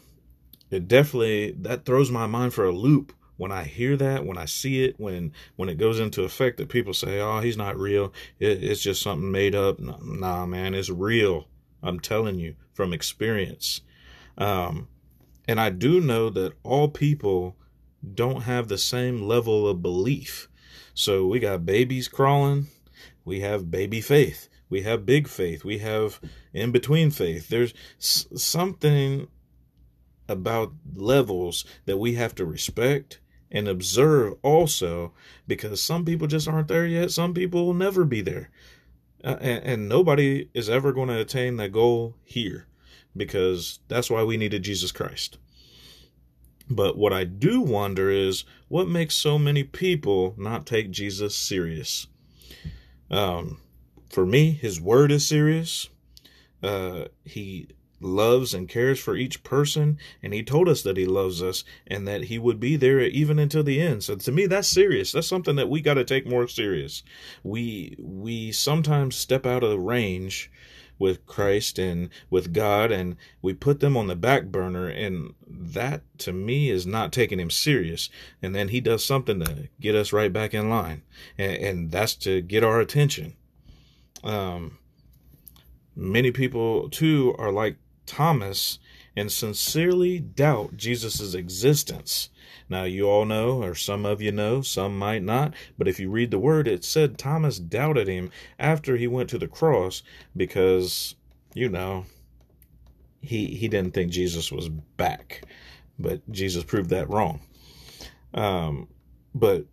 it 0.70 0.88
definitely 0.88 1.52
that 1.52 1.84
throws 1.84 2.11
my 2.11 2.26
mind 2.26 2.52
for 2.52 2.64
a 2.64 2.72
loop 2.72 3.12
when 3.37 3.52
I 3.52 3.64
hear 3.64 3.96
that, 3.96 4.26
when 4.26 4.37
I 4.37 4.46
see 4.46 4.84
it, 4.84 4.96
when 4.99 5.32
when 5.56 5.68
it 5.68 5.78
goes 5.78 6.00
into 6.00 6.25
effect 6.25 6.56
that 6.56 6.68
people 6.68 6.94
say, 6.94 7.20
"Oh, 7.20 7.40
he's 7.40 7.56
not 7.56 7.78
real. 7.78 8.12
It, 8.40 8.62
it's 8.62 8.82
just 8.82 9.02
something 9.02 9.30
made 9.30 9.54
up." 9.54 9.78
Nah, 9.78 10.44
man, 10.46 10.75
it's 10.75 10.90
real. 10.90 11.46
I'm 11.82 12.00
telling 12.00 12.38
you 12.38 12.56
from 12.75 12.92
experience. 12.92 13.80
Um, 14.37 14.88
and 15.46 15.61
I 15.61 15.70
do 15.70 16.00
know 16.00 16.28
that 16.30 16.54
all 16.64 16.88
people 16.88 17.56
don't 18.14 18.42
have 18.42 18.68
the 18.68 18.78
same 18.78 19.22
level 19.22 19.68
of 19.68 19.82
belief. 19.82 20.49
So 20.94 21.26
we 21.26 21.38
got 21.38 21.66
babies 21.66 22.08
crawling, 22.08 22.66
we 23.25 23.40
have 23.40 23.70
baby 23.70 24.00
faith 24.00 24.49
we 24.73 24.83
have 24.83 25.05
big 25.05 25.29
faith, 25.29 25.67
we 25.67 25.79
have 25.79 26.19
in 26.55 26.73
between 26.73 27.11
faith. 27.11 27.50
There's 27.50 27.75
something 27.99 29.29
about 30.26 30.73
levels 30.95 31.67
that 31.85 31.99
we 31.99 32.14
have 32.14 32.35
to 32.37 32.47
respect 32.47 33.21
and 33.50 33.69
observe 33.69 34.33
also 34.43 35.12
because 35.47 35.83
some 35.83 36.07
people 36.07 36.26
just 36.26 36.49
aren't 36.49 36.69
there 36.69 36.87
yet. 36.87 37.11
Some 37.11 37.35
people 37.35 37.67
will 37.67 37.75
never 37.75 38.07
be 38.07 38.23
there. 38.23 38.49
Uh, 39.23 39.37
and, 39.43 39.64
and 39.64 39.88
nobody 39.91 40.49
is 40.55 40.71
ever 40.71 40.91
going 40.91 41.09
to 41.09 41.21
attain 41.21 41.59
that 41.59 41.73
goal 41.73 42.17
here 42.25 42.67
because 43.14 43.81
that's 43.88 44.09
why 44.09 44.25
we 44.25 44.38
needed 44.38 44.62
Jesus 44.62 44.91
Christ. 44.91 45.37
But 46.71 46.97
what 46.97 47.12
I 47.12 47.25
do 47.25 47.61
wonder 47.61 48.09
is 48.09 48.45
what 48.69 48.88
makes 48.88 49.17
so 49.17 49.38
many 49.38 49.64
people 49.64 50.35
not 50.38 50.64
take 50.64 50.91
Jesus 50.91 51.37
serious. 51.37 52.07
Um, 53.11 53.59
for 54.12 54.26
me, 54.26 54.52
his 54.52 54.81
word 54.81 55.11
is 55.11 55.26
serious. 55.26 55.88
Uh, 56.62 57.07
he 57.25 57.66
loves 57.99 58.52
and 58.52 58.69
cares 58.69 58.99
for 58.99 59.16
each 59.16 59.42
person 59.42 59.97
and 60.23 60.35
he 60.35 60.42
told 60.42 60.69
us 60.69 60.83
that 60.83 60.97
he 60.97 61.07
loves 61.07 61.42
us 61.42 61.64
and 61.87 62.07
that 62.07 62.25
he 62.25 62.38
would 62.38 62.61
be 62.61 62.76
there 62.76 63.00
even 63.00 63.38
until 63.38 63.62
the 63.62 63.81
end. 63.81 64.02
So 64.04 64.16
to 64.16 64.33
me 64.33 64.47
that's 64.47 64.69
serious. 64.69 65.12
That's 65.12 65.26
something 65.26 65.57
that 65.57 65.71
we 65.71 65.81
got 65.81 65.95
to 65.95 66.04
take 66.04 66.26
more 66.26 66.49
serious. 66.49 67.02
We 67.42 67.97
we 67.99 68.52
sometimes 68.52 69.16
step 69.16 69.47
out 69.47 69.62
of 69.62 69.78
range 69.81 70.50
with 70.99 71.25
Christ 71.26 71.78
and 71.78 72.11
with 72.28 72.52
God 72.52 72.92
and 72.92 73.16
we 73.40 73.54
put 73.54 73.81
them 73.81 73.97
on 73.97 74.09
the 74.09 74.16
back 74.16 74.47
burner 74.47 74.88
and 74.88 75.35
that 75.47 76.02
to 76.19 76.33
me 76.33 76.71
is 76.71 76.87
not 76.87 77.12
taking 77.12 77.40
him 77.40 77.50
serious. 77.50 78.11
And 78.42 78.54
then 78.54 78.69
he 78.69 78.81
does 78.81 79.04
something 79.04 79.40
to 79.40 79.69
get 79.81 79.95
us 79.95 80.12
right 80.12 80.33
back 80.33 80.54
in 80.54 80.69
line. 80.69 81.02
And, 81.38 81.57
and 81.57 81.90
that's 81.90 82.14
to 82.16 82.40
get 82.40 82.64
our 82.64 82.81
attention 82.81 83.37
um 84.23 84.79
many 85.95 86.31
people 86.31 86.88
too 86.88 87.35
are 87.38 87.52
like 87.52 87.76
Thomas 88.07 88.79
and 89.17 89.31
sincerely 89.31 90.19
doubt 90.19 90.76
Jesus' 90.76 91.35
existence. 91.35 92.31
Now, 92.69 92.85
you 92.85 93.05
all 93.09 93.25
know, 93.26 93.62
or 93.62 93.75
some 93.75 94.07
of 94.07 94.23
you 94.23 94.33
know, 94.33 94.62
some 94.62 94.99
might 94.99 95.23
not, 95.23 95.52
but 95.76 95.88
if 95.88 96.00
you 96.00 96.11
read 96.11 96.31
the 96.31 96.38
word, 96.38 96.67
it 96.67 96.85
said 96.85 97.19
Thomas 97.19 97.59
doubted 97.59 98.09
him 98.09 98.31
after 98.59 98.97
he 98.97 99.07
went 99.07 99.29
to 99.31 99.38
the 99.38 99.49
cross 99.49 100.02
because, 100.35 101.14
you 101.52 101.69
know, 101.69 102.07
he, 103.21 103.49
he 103.49 103.69
didn't 103.69 103.93
think 103.93 104.11
Jesus 104.11 104.50
was 104.50 104.69
back. 104.69 105.43
But 105.99 106.29
Jesus 106.31 106.64
proved 106.64 106.91
that 106.91 107.11
wrong. 107.11 107.41
Um, 108.33 108.88
but 109.35 109.67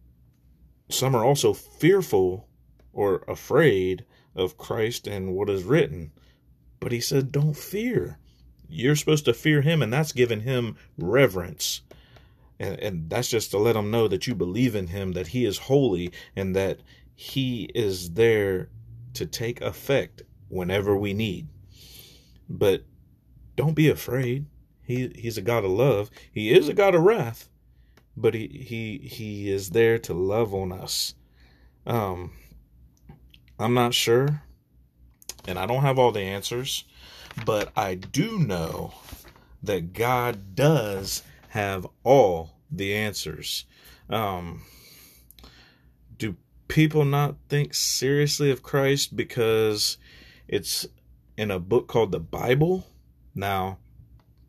some 0.90 1.16
are 1.16 1.24
also 1.24 1.54
fearful 1.54 2.48
or 2.92 3.24
afraid 3.28 4.04
of 4.40 4.58
Christ 4.58 5.08
and 5.08 5.34
what 5.34 5.50
is 5.50 5.64
written. 5.64 6.12
But 6.80 6.92
he 6.92 7.00
said, 7.00 7.32
Don't 7.32 7.56
fear. 7.58 8.18
You're 8.68 8.96
supposed 8.96 9.26
to 9.26 9.34
fear 9.34 9.62
him, 9.62 9.82
and 9.82 9.92
that's 9.92 10.12
giving 10.12 10.42
him 10.42 10.76
reverence. 10.98 11.82
And, 12.60 12.80
and 12.80 13.10
that's 13.10 13.30
just 13.30 13.52
to 13.52 13.58
let 13.58 13.76
him 13.76 13.90
know 13.90 14.08
that 14.08 14.28
you 14.28 14.36
believe 14.36 14.76
in 14.76 14.88
him, 14.88 15.14
that 15.14 15.28
he 15.28 15.46
is 15.46 15.58
holy, 15.58 16.12
and 16.36 16.56
that 16.56 16.80
he 17.16 17.70
is 17.74 18.12
there 18.12 18.70
to 19.14 19.26
take 19.26 19.62
effect 19.62 20.22
whenever 20.50 20.96
we 20.96 21.14
need. 21.14 21.48
But 22.48 22.84
don't 23.56 23.76
be 23.76 23.90
afraid. 23.90 24.46
He 24.82 25.12
he's 25.16 25.38
a 25.38 25.42
God 25.42 25.66
of 25.66 25.72
love. 25.72 26.10
He 26.32 26.52
is 26.52 26.68
a 26.68 26.74
God 26.74 26.96
of 26.96 27.04
wrath, 27.04 27.50
but 28.16 28.34
he 28.34 28.48
he 28.48 28.98
he 29.00 29.52
is 29.52 29.72
there 29.72 30.00
to 30.00 30.14
love 30.14 30.54
on 30.54 30.72
us. 30.72 31.14
Um 31.86 32.32
I'm 33.60 33.74
not 33.74 33.94
sure 33.94 34.42
and 35.48 35.58
I 35.58 35.66
don't 35.66 35.82
have 35.82 35.98
all 35.98 36.12
the 36.12 36.22
answers, 36.22 36.86
but 37.46 37.72
I 37.76 37.96
do 37.96 38.38
know 38.38 38.94
that 39.64 39.94
God 39.94 40.56
does 40.56 41.24
have 41.50 41.88
all 42.04 42.52
the 42.72 42.94
answers. 42.94 43.66
Um, 44.10 44.64
do 46.18 46.36
people 46.68 47.06
not 47.06 47.36
think 47.50 47.74
seriously 47.74 48.52
of 48.52 48.64
Christ 48.64 49.16
because 49.16 49.98
it's 50.48 50.86
in 51.36 51.52
a 51.52 51.60
book 51.60 51.88
called 51.88 52.12
the 52.12 52.20
Bible? 52.20 52.86
Now, 53.34 53.80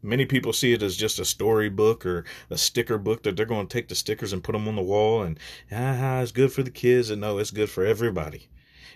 many 0.03 0.27
people 0.27 0.53
see 0.53 0.73
it 0.73 0.83
as 0.83 0.97
just 0.97 1.19
a 1.19 1.25
storybook 1.25 2.05
or 2.05 2.25
a 2.51 2.59
sticker 2.59 2.99
book 2.99 3.23
that 3.23 3.37
they're 3.37 3.47
going 3.47 3.67
to 3.67 3.73
take 3.73 3.89
the 3.89 3.95
stickers 3.95 4.33
and 4.33 4.45
put 4.45 4.53
them 4.53 4.69
on 4.69 4.77
the 4.77 4.83
wall 4.83 5.23
and 5.23 5.39
ah, 5.73 6.21
it's 6.21 6.33
good 6.33 6.53
for 6.53 6.63
the 6.63 6.71
kids 6.71 7.11
and 7.11 7.21
no, 7.21 7.39
it's 7.39 7.51
good 7.51 7.71
for 7.71 7.85
everybody 7.85 8.49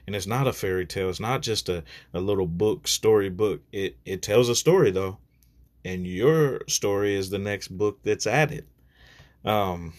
and 0.06 0.14
it's 0.14 0.26
not 0.26 0.46
a 0.46 0.52
fairy 0.52 0.86
tale. 0.86 1.08
It's 1.08 1.20
not 1.20 1.42
just 1.42 1.68
a, 1.68 1.82
a 2.12 2.20
little 2.20 2.46
book, 2.46 2.86
story 2.88 3.30
book. 3.30 3.62
It 3.72 3.96
it 4.04 4.22
tells 4.22 4.48
a 4.48 4.54
story 4.54 4.90
though, 4.90 5.18
and 5.84 6.06
your 6.06 6.60
story 6.68 7.14
is 7.14 7.30
the 7.30 7.38
next 7.38 7.68
book 7.68 8.00
that's 8.02 8.26
added. 8.26 8.66
Um, 9.44 9.94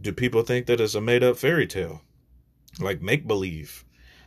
do 0.00 0.12
people 0.12 0.42
think 0.42 0.66
that 0.66 0.80
it's 0.80 0.94
a 0.94 1.00
made 1.00 1.24
up 1.24 1.36
fairy 1.36 1.66
tale, 1.66 2.02
like 2.78 3.02
make 3.02 3.26
believe? 3.26 3.84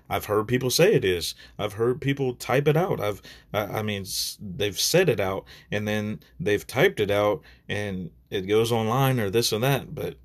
I've 0.10 0.26
heard 0.26 0.48
people 0.48 0.70
say 0.70 0.94
it 0.94 1.06
is. 1.06 1.34
I've 1.58 1.74
heard 1.74 2.02
people 2.02 2.36
type 2.36 2.68
it 2.68 2.76
out. 2.76 3.00
I've, 3.00 3.22
I 3.54 3.82
mean, 3.82 4.06
they've 4.40 4.80
said 4.80 5.10
it 5.10 5.20
out 5.20 5.46
and 5.72 5.88
then 5.88 6.20
they've 6.40 6.68
typed 6.68 7.00
it 7.00 7.10
out 7.10 7.42
and 7.70 8.12
it 8.30 8.42
goes 8.42 8.72
online 8.72 9.20
or 9.20 9.30
this 9.30 9.54
or 9.54 9.60
that. 9.60 9.96
But 9.96 10.18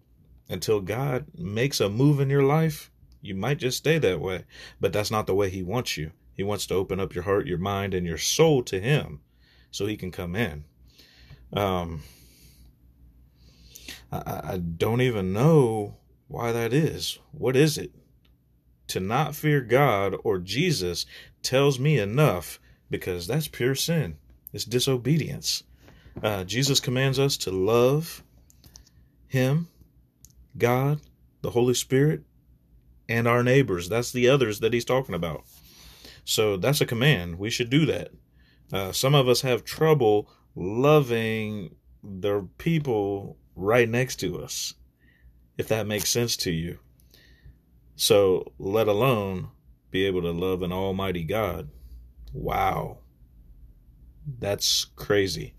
until 0.48 0.80
God 0.80 1.26
makes 1.36 1.80
a 1.80 1.88
move 1.88 2.20
in 2.20 2.28
your 2.28 2.42
life, 2.42 2.90
you 3.20 3.34
might 3.34 3.58
just 3.58 3.78
stay 3.78 3.98
that 3.98 4.20
way, 4.20 4.44
but 4.80 4.92
that's 4.92 5.10
not 5.10 5.26
the 5.26 5.34
way 5.34 5.50
He 5.50 5.62
wants 5.62 5.96
you. 5.96 6.12
He 6.34 6.42
wants 6.42 6.66
to 6.66 6.74
open 6.74 7.00
up 7.00 7.14
your 7.14 7.24
heart, 7.24 7.46
your 7.46 7.58
mind, 7.58 7.94
and 7.94 8.06
your 8.06 8.18
soul 8.18 8.62
to 8.64 8.80
Him 8.80 9.20
so 9.70 9.86
He 9.86 9.96
can 9.96 10.10
come 10.10 10.36
in. 10.36 10.64
Um, 11.52 12.02
I, 14.12 14.40
I 14.44 14.58
don't 14.58 15.00
even 15.00 15.32
know 15.32 15.96
why 16.28 16.52
that 16.52 16.72
is. 16.72 17.18
What 17.32 17.56
is 17.56 17.78
it? 17.78 17.92
To 18.88 19.00
not 19.00 19.34
fear 19.34 19.60
God 19.60 20.14
or 20.24 20.38
Jesus 20.38 21.06
tells 21.42 21.78
me 21.78 21.98
enough 21.98 22.60
because 22.90 23.26
that's 23.26 23.48
pure 23.48 23.74
sin. 23.74 24.16
It's 24.52 24.64
disobedience. 24.64 25.64
Uh, 26.22 26.44
Jesus 26.44 26.80
commands 26.80 27.18
us 27.18 27.36
to 27.38 27.50
love 27.50 28.22
Him, 29.26 29.68
God, 30.56 31.00
the 31.42 31.50
Holy 31.50 31.74
Spirit, 31.74 32.22
and 33.08 33.26
our 33.26 33.42
neighbors. 33.42 33.88
That's 33.88 34.12
the 34.12 34.28
others 34.28 34.60
that 34.60 34.72
he's 34.72 34.84
talking 34.84 35.14
about. 35.14 35.44
So 36.24 36.56
that's 36.56 36.80
a 36.80 36.86
command. 36.86 37.38
We 37.38 37.50
should 37.50 37.70
do 37.70 37.86
that. 37.86 38.10
Uh, 38.72 38.92
some 38.92 39.14
of 39.14 39.28
us 39.28 39.40
have 39.40 39.64
trouble 39.64 40.30
loving 40.54 41.74
the 42.02 42.46
people 42.58 43.38
right 43.56 43.88
next 43.88 44.16
to 44.16 44.42
us, 44.42 44.74
if 45.56 45.68
that 45.68 45.86
makes 45.86 46.10
sense 46.10 46.36
to 46.38 46.50
you. 46.50 46.78
So, 47.96 48.52
let 48.58 48.86
alone 48.86 49.48
be 49.90 50.04
able 50.04 50.22
to 50.22 50.30
love 50.30 50.62
an 50.62 50.72
almighty 50.72 51.24
God. 51.24 51.68
Wow. 52.32 52.98
That's 54.38 54.84
crazy. 54.94 55.54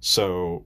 So, 0.00 0.64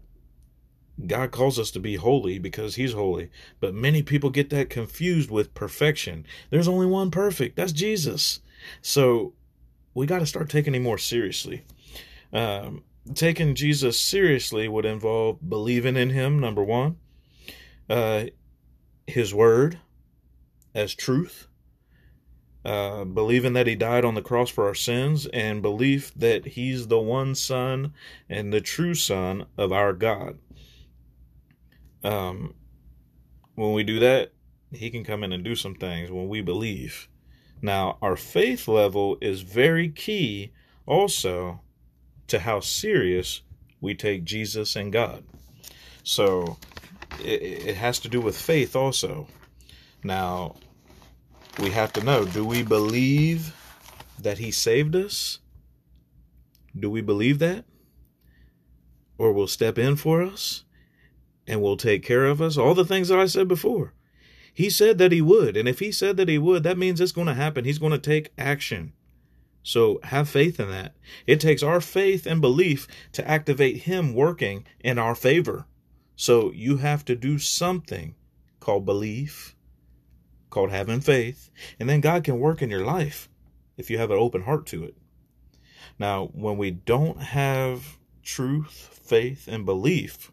God 1.07 1.31
calls 1.31 1.59
us 1.59 1.71
to 1.73 1.81
be 1.81 1.97
holy 1.97 2.39
because 2.39 2.75
He's 2.75 2.93
holy. 2.93 3.31
But 3.61 3.75
many 3.75 4.03
people 4.03 4.31
get 4.31 4.51
that 4.51 4.71
confused 4.71 5.31
with 5.31 5.55
perfection. 5.55 6.27
There's 6.51 6.69
only 6.69 6.87
one 6.87 7.11
perfect, 7.11 7.57
that's 7.57 7.73
Jesus. 7.73 8.41
So 8.83 9.33
we 9.95 10.07
got 10.07 10.19
to 10.21 10.27
start 10.27 10.51
taking 10.51 10.75
Him 10.75 10.83
more 10.83 10.99
seriously. 10.99 11.65
Um, 12.33 12.85
taking 13.15 13.55
Jesus 13.55 14.01
seriously 14.01 14.69
would 14.69 14.85
involve 14.85 15.39
believing 15.49 15.97
in 15.97 16.11
Him, 16.11 16.39
number 16.39 16.63
one, 16.63 16.97
uh, 17.89 18.25
His 19.07 19.35
Word 19.35 19.79
as 20.75 20.95
truth. 20.95 21.47
Uh, 22.63 23.05
believing 23.05 23.55
that 23.55 23.67
he 23.67 23.75
died 23.75 24.05
on 24.05 24.15
the 24.15 24.21
cross 24.21 24.51
for 24.51 24.67
our 24.67 24.75
sins 24.75 25.25
and 25.33 25.63
belief 25.63 26.13
that 26.15 26.45
he's 26.45 26.89
the 26.89 26.99
one 26.99 27.35
son 27.35 27.95
and 28.29 28.53
the 28.53 28.61
true 28.61 28.95
son 28.95 29.47
of 29.57 29.73
our 29.73 29.95
God. 29.95 30.37
Um, 32.03 32.55
when 33.55 33.73
we 33.73 33.85
do 33.85 34.01
that, 34.01 34.33
he 34.73 34.91
can 34.91 35.05
come 35.05 35.25
in 35.25 35.33
and 35.33 35.45
do 35.45 35.55
some 35.55 35.75
things 35.75 36.11
when 36.11 36.29
we 36.29 36.41
believe. 36.41 37.09
Now, 37.63 37.99
our 38.01 38.17
faith 38.17 38.69
level 38.69 39.19
is 39.21 39.43
very 39.43 39.89
key 39.89 40.53
also 40.87 41.61
to 42.29 42.39
how 42.39 42.61
serious 42.61 43.43
we 43.81 43.95
take 43.95 44.25
Jesus 44.25 44.77
and 44.77 44.93
God. 44.93 45.25
So 46.03 46.57
it, 47.21 47.43
it 47.43 47.77
has 47.77 47.99
to 48.01 48.09
do 48.09 48.21
with 48.21 48.37
faith 48.37 48.75
also. 48.75 49.27
Now, 50.03 50.57
we 51.59 51.71
have 51.71 51.93
to 51.95 52.05
know 52.05 52.25
do 52.25 52.45
we 52.45 52.63
believe 52.63 53.55
that 54.19 54.39
He 54.39 54.51
saved 54.51 54.95
us? 54.97 55.41
Do 56.79 56.89
we 56.89 57.01
believe 57.01 57.41
that? 57.41 57.65
Or 59.19 59.33
will 59.33 59.49
step 59.49 59.77
in 59.77 59.97
for 59.97 60.23
us? 60.23 60.65
And 61.47 61.61
will 61.61 61.77
take 61.77 62.05
care 62.05 62.27
of 62.27 62.41
us. 62.41 62.57
All 62.57 62.75
the 62.75 62.85
things 62.85 63.09
that 63.09 63.19
I 63.19 63.27
said 63.27 63.49
before. 63.49 63.95
He 64.53 64.69
said 64.69 64.99
that 64.99 65.13
he 65.13 65.23
would. 65.23 65.57
And 65.57 65.69
if 65.69 65.79
he 65.79 65.93
said 65.93 66.17
that 66.17 66.29
he 66.29 66.39
would, 66.39 66.63
that 66.65 66.79
means 66.79 67.01
it's 67.01 67.13
going 67.13 67.27
to 67.29 67.35
happen. 67.35 67.65
He's 67.65 67.79
going 67.79 67.93
to 67.93 67.99
take 67.99 68.33
action. 68.37 68.93
So 69.63 70.01
have 70.05 70.29
faith 70.29 70.59
in 70.59 70.71
that. 70.71 70.95
It 71.27 71.41
takes 71.41 71.63
our 71.63 71.81
faith 71.81 72.27
and 72.27 72.41
belief 72.41 72.89
to 73.13 73.29
activate 73.29 73.83
him 73.83 74.15
working 74.15 74.67
in 74.81 74.99
our 74.99 75.15
favor. 75.15 75.67
So 76.17 76.51
you 76.53 76.79
have 76.79 77.05
to 77.07 77.17
do 77.17 77.39
something 77.39 78.15
called 78.59 78.85
belief, 78.85 79.57
called 80.51 80.71
having 80.71 81.01
faith, 81.01 81.51
and 81.79 81.89
then 81.89 82.01
God 82.01 82.25
can 82.25 82.39
work 82.39 82.63
in 82.63 82.71
your 82.71 82.85
life 82.85 83.29
if 83.77 83.91
you 83.91 83.99
have 83.99 84.11
an 84.11 84.19
open 84.19 84.43
heart 84.43 84.67
to 84.67 84.85
it. 84.85 84.97
Now, 85.99 86.27
when 86.33 86.57
we 86.57 86.71
don't 86.71 87.21
have 87.21 87.99
truth, 88.23 89.01
faith, 89.03 89.49
and 89.49 89.65
belief, 89.65 90.31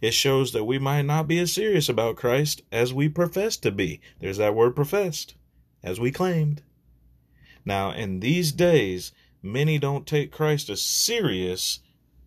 it 0.00 0.14
shows 0.14 0.52
that 0.52 0.64
we 0.64 0.78
might 0.78 1.02
not 1.02 1.28
be 1.28 1.38
as 1.38 1.52
serious 1.52 1.88
about 1.88 2.16
Christ 2.16 2.62
as 2.70 2.92
we 2.92 3.08
profess 3.08 3.56
to 3.58 3.70
be. 3.70 4.00
There's 4.20 4.38
that 4.38 4.54
word 4.54 4.76
professed, 4.76 5.34
as 5.82 5.98
we 5.98 6.10
claimed. 6.10 6.62
Now, 7.64 7.90
in 7.90 8.20
these 8.20 8.52
days, 8.52 9.12
many 9.42 9.78
don't 9.78 10.06
take 10.06 10.32
Christ 10.32 10.70
as 10.70 10.82
serious 10.82 11.80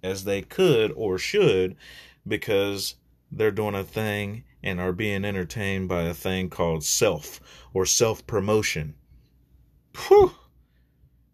as 0.03 0.23
they 0.23 0.41
could 0.41 0.91
or 0.95 1.17
should 1.17 1.75
because 2.27 2.95
they're 3.31 3.51
doing 3.51 3.75
a 3.75 3.83
thing 3.83 4.43
and 4.63 4.79
are 4.79 4.93
being 4.93 5.25
entertained 5.25 5.87
by 5.89 6.03
a 6.03 6.13
thing 6.13 6.49
called 6.49 6.83
self 6.83 7.39
or 7.73 7.85
self 7.85 8.25
promotion. 8.25 8.95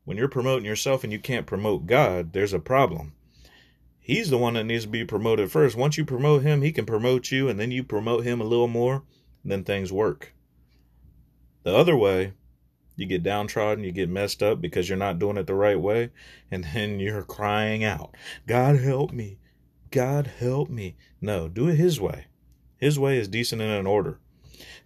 When 0.03 0.17
you're 0.17 0.27
promoting 0.27 0.65
yourself 0.65 1.03
and 1.03 1.13
you 1.13 1.19
can't 1.19 1.45
promote 1.45 1.85
God, 1.85 2.33
there's 2.33 2.53
a 2.53 2.59
problem. 2.59 3.13
He's 4.11 4.29
the 4.29 4.37
one 4.37 4.55
that 4.55 4.65
needs 4.65 4.83
to 4.83 4.89
be 4.89 5.05
promoted 5.05 5.49
first. 5.49 5.77
Once 5.77 5.97
you 5.97 6.03
promote 6.03 6.41
him, 6.41 6.61
he 6.61 6.73
can 6.73 6.85
promote 6.85 7.31
you, 7.31 7.47
and 7.47 7.57
then 7.57 7.71
you 7.71 7.81
promote 7.81 8.25
him 8.25 8.41
a 8.41 8.43
little 8.43 8.67
more, 8.67 9.03
then 9.45 9.63
things 9.63 9.89
work. 9.89 10.33
The 11.63 11.73
other 11.73 11.95
way, 11.95 12.33
you 12.97 13.05
get 13.05 13.23
downtrodden, 13.23 13.85
you 13.85 13.93
get 13.93 14.09
messed 14.09 14.43
up 14.43 14.59
because 14.59 14.89
you're 14.89 14.97
not 14.97 15.17
doing 15.17 15.37
it 15.37 15.47
the 15.47 15.55
right 15.55 15.79
way, 15.79 16.09
and 16.51 16.65
then 16.73 16.99
you're 16.99 17.23
crying 17.23 17.85
out, 17.85 18.13
God 18.45 18.75
help 18.75 19.13
me. 19.13 19.39
God 19.91 20.27
help 20.27 20.69
me. 20.69 20.97
No, 21.21 21.47
do 21.47 21.69
it 21.69 21.75
his 21.75 22.01
way. 22.01 22.25
His 22.75 22.99
way 22.99 23.17
is 23.17 23.29
decent 23.29 23.61
and 23.61 23.71
in 23.71 23.87
order. 23.87 24.19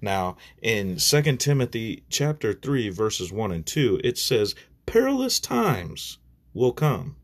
Now, 0.02 0.38
in 0.62 0.98
2 0.98 1.38
Timothy 1.38 2.04
chapter 2.10 2.54
3 2.54 2.90
verses 2.90 3.32
1 3.32 3.52
and 3.52 3.66
2, 3.66 4.02
it 4.04 4.20
says, 4.20 4.54
"Perilous 4.86 5.40
times 5.40 6.20
will 6.54 6.74
come." 6.74 7.16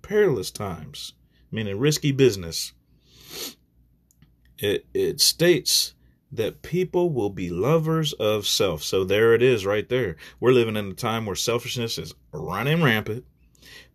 Perilous 0.00 0.50
times, 0.50 1.12
meaning 1.50 1.78
risky 1.78 2.12
business. 2.12 2.72
It 4.58 4.86
it 4.94 5.20
states 5.20 5.94
that 6.32 6.62
people 6.62 7.10
will 7.10 7.30
be 7.30 7.50
lovers 7.50 8.12
of 8.14 8.46
self. 8.46 8.82
So 8.82 9.04
there 9.04 9.34
it 9.34 9.42
is 9.42 9.64
right 9.64 9.88
there. 9.88 10.16
We're 10.40 10.52
living 10.52 10.76
in 10.76 10.90
a 10.90 10.94
time 10.94 11.24
where 11.24 11.36
selfishness 11.36 11.98
is 11.98 12.14
running 12.32 12.82
rampant. 12.82 13.24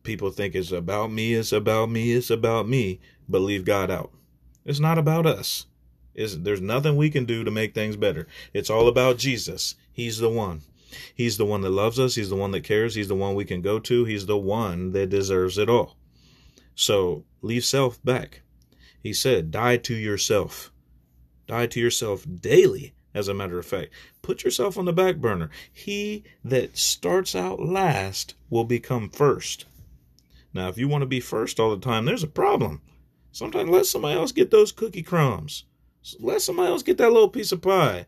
People 0.04 0.32
think 0.32 0.56
it's 0.56 0.72
about 0.72 1.12
me, 1.12 1.34
it's 1.34 1.52
about 1.52 1.90
me, 1.90 2.14
it's 2.14 2.30
about 2.30 2.68
me, 2.68 3.00
but 3.30 3.40
leave 3.42 3.66
God 3.66 3.92
out. 3.92 4.12
It's 4.66 4.80
not 4.80 4.98
about 4.98 5.26
us. 5.26 5.68
Is 6.14 6.42
there's 6.42 6.62
nothing 6.62 6.96
we 6.96 7.10
can 7.10 7.26
do 7.26 7.44
to 7.44 7.52
make 7.52 7.74
things 7.74 7.96
better. 7.96 8.28
It's 8.54 8.70
all 8.70 8.88
about 8.88 9.18
Jesus. 9.18 9.76
He's 9.92 10.18
the 10.18 10.30
one. 10.30 10.62
He's 11.14 11.38
the 11.38 11.46
one 11.46 11.62
that 11.62 11.70
loves 11.70 12.00
us. 12.00 12.16
He's 12.16 12.30
the 12.30 12.36
one 12.36 12.52
that 12.52 12.64
cares. 12.64 12.96
He's 12.96 13.08
the 13.08 13.16
one 13.16 13.36
we 13.36 13.46
can 13.46 13.62
go 13.62 13.80
to. 13.80 14.06
He's 14.06 14.26
the 14.26 14.38
one 14.38 14.92
that 14.92 15.10
deserves 15.10 15.58
it 15.58 15.70
all. 15.70 15.96
So 16.82 17.26
leave 17.44 17.64
self 17.64 18.04
back. 18.04 18.42
He 19.04 19.14
said, 19.14 19.52
die 19.52 19.78
to 19.78 19.94
yourself. 19.94 20.72
Die 21.46 21.68
to 21.68 21.80
yourself 21.80 22.26
daily, 22.40 22.96
as 23.14 23.28
a 23.28 23.36
matter 23.36 23.60
of 23.60 23.68
fact. 23.68 23.92
Put 24.24 24.44
yourself 24.44 24.80
on 24.80 24.86
the 24.86 24.92
back 24.92 25.18
burner. 25.18 25.52
He 25.72 26.24
that 26.44 26.80
starts 26.80 27.36
out 27.36 27.60
last 27.60 28.34
will 28.50 28.64
become 28.64 29.12
first. 29.12 29.66
Now, 30.56 30.70
if 30.70 30.78
you 30.80 30.88
want 30.88 31.04
to 31.04 31.06
be 31.06 31.20
first 31.20 31.60
all 31.60 31.70
the 31.70 31.80
time, 31.80 32.06
there's 32.06 32.24
a 32.24 32.28
problem. 32.28 32.82
Sometimes 33.32 33.70
let 33.70 33.86
somebody 33.86 34.18
else 34.18 34.32
get 34.32 34.50
those 34.50 34.72
cookie 34.72 35.04
crumbs. 35.04 35.66
Let 36.20 36.42
somebody 36.42 36.70
else 36.70 36.82
get 36.82 36.98
that 36.98 37.14
little 37.14 37.30
piece 37.30 37.52
of 37.52 37.62
pie. 37.62 38.08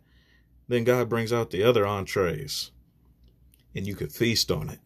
Then 0.68 0.84
God 0.84 1.10
brings 1.10 1.32
out 1.32 1.51
the 1.51 1.62
other 1.62 1.86
entrees 1.86 2.72
and 3.75 3.86
you 3.86 3.94
can 3.94 4.10
feast 4.10 4.50
on 4.50 4.72
it. 4.72 4.80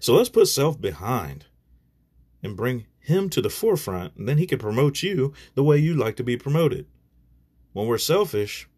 So 0.00 0.14
let's 0.14 0.30
put 0.30 0.48
self 0.48 0.80
behind 0.80 1.44
and 2.46 2.56
bring 2.56 2.86
him 3.00 3.28
to 3.30 3.42
the 3.42 3.50
forefront, 3.50 4.16
and 4.16 4.26
then 4.26 4.38
he 4.38 4.46
can 4.46 4.58
promote 4.58 5.02
you 5.02 5.34
the 5.54 5.62
way 5.62 5.76
you 5.76 5.94
like 5.94 6.16
to 6.16 6.24
be 6.24 6.36
promoted. 6.36 6.86
When 7.72 7.86
we're 7.86 7.98
selfish, 7.98 8.68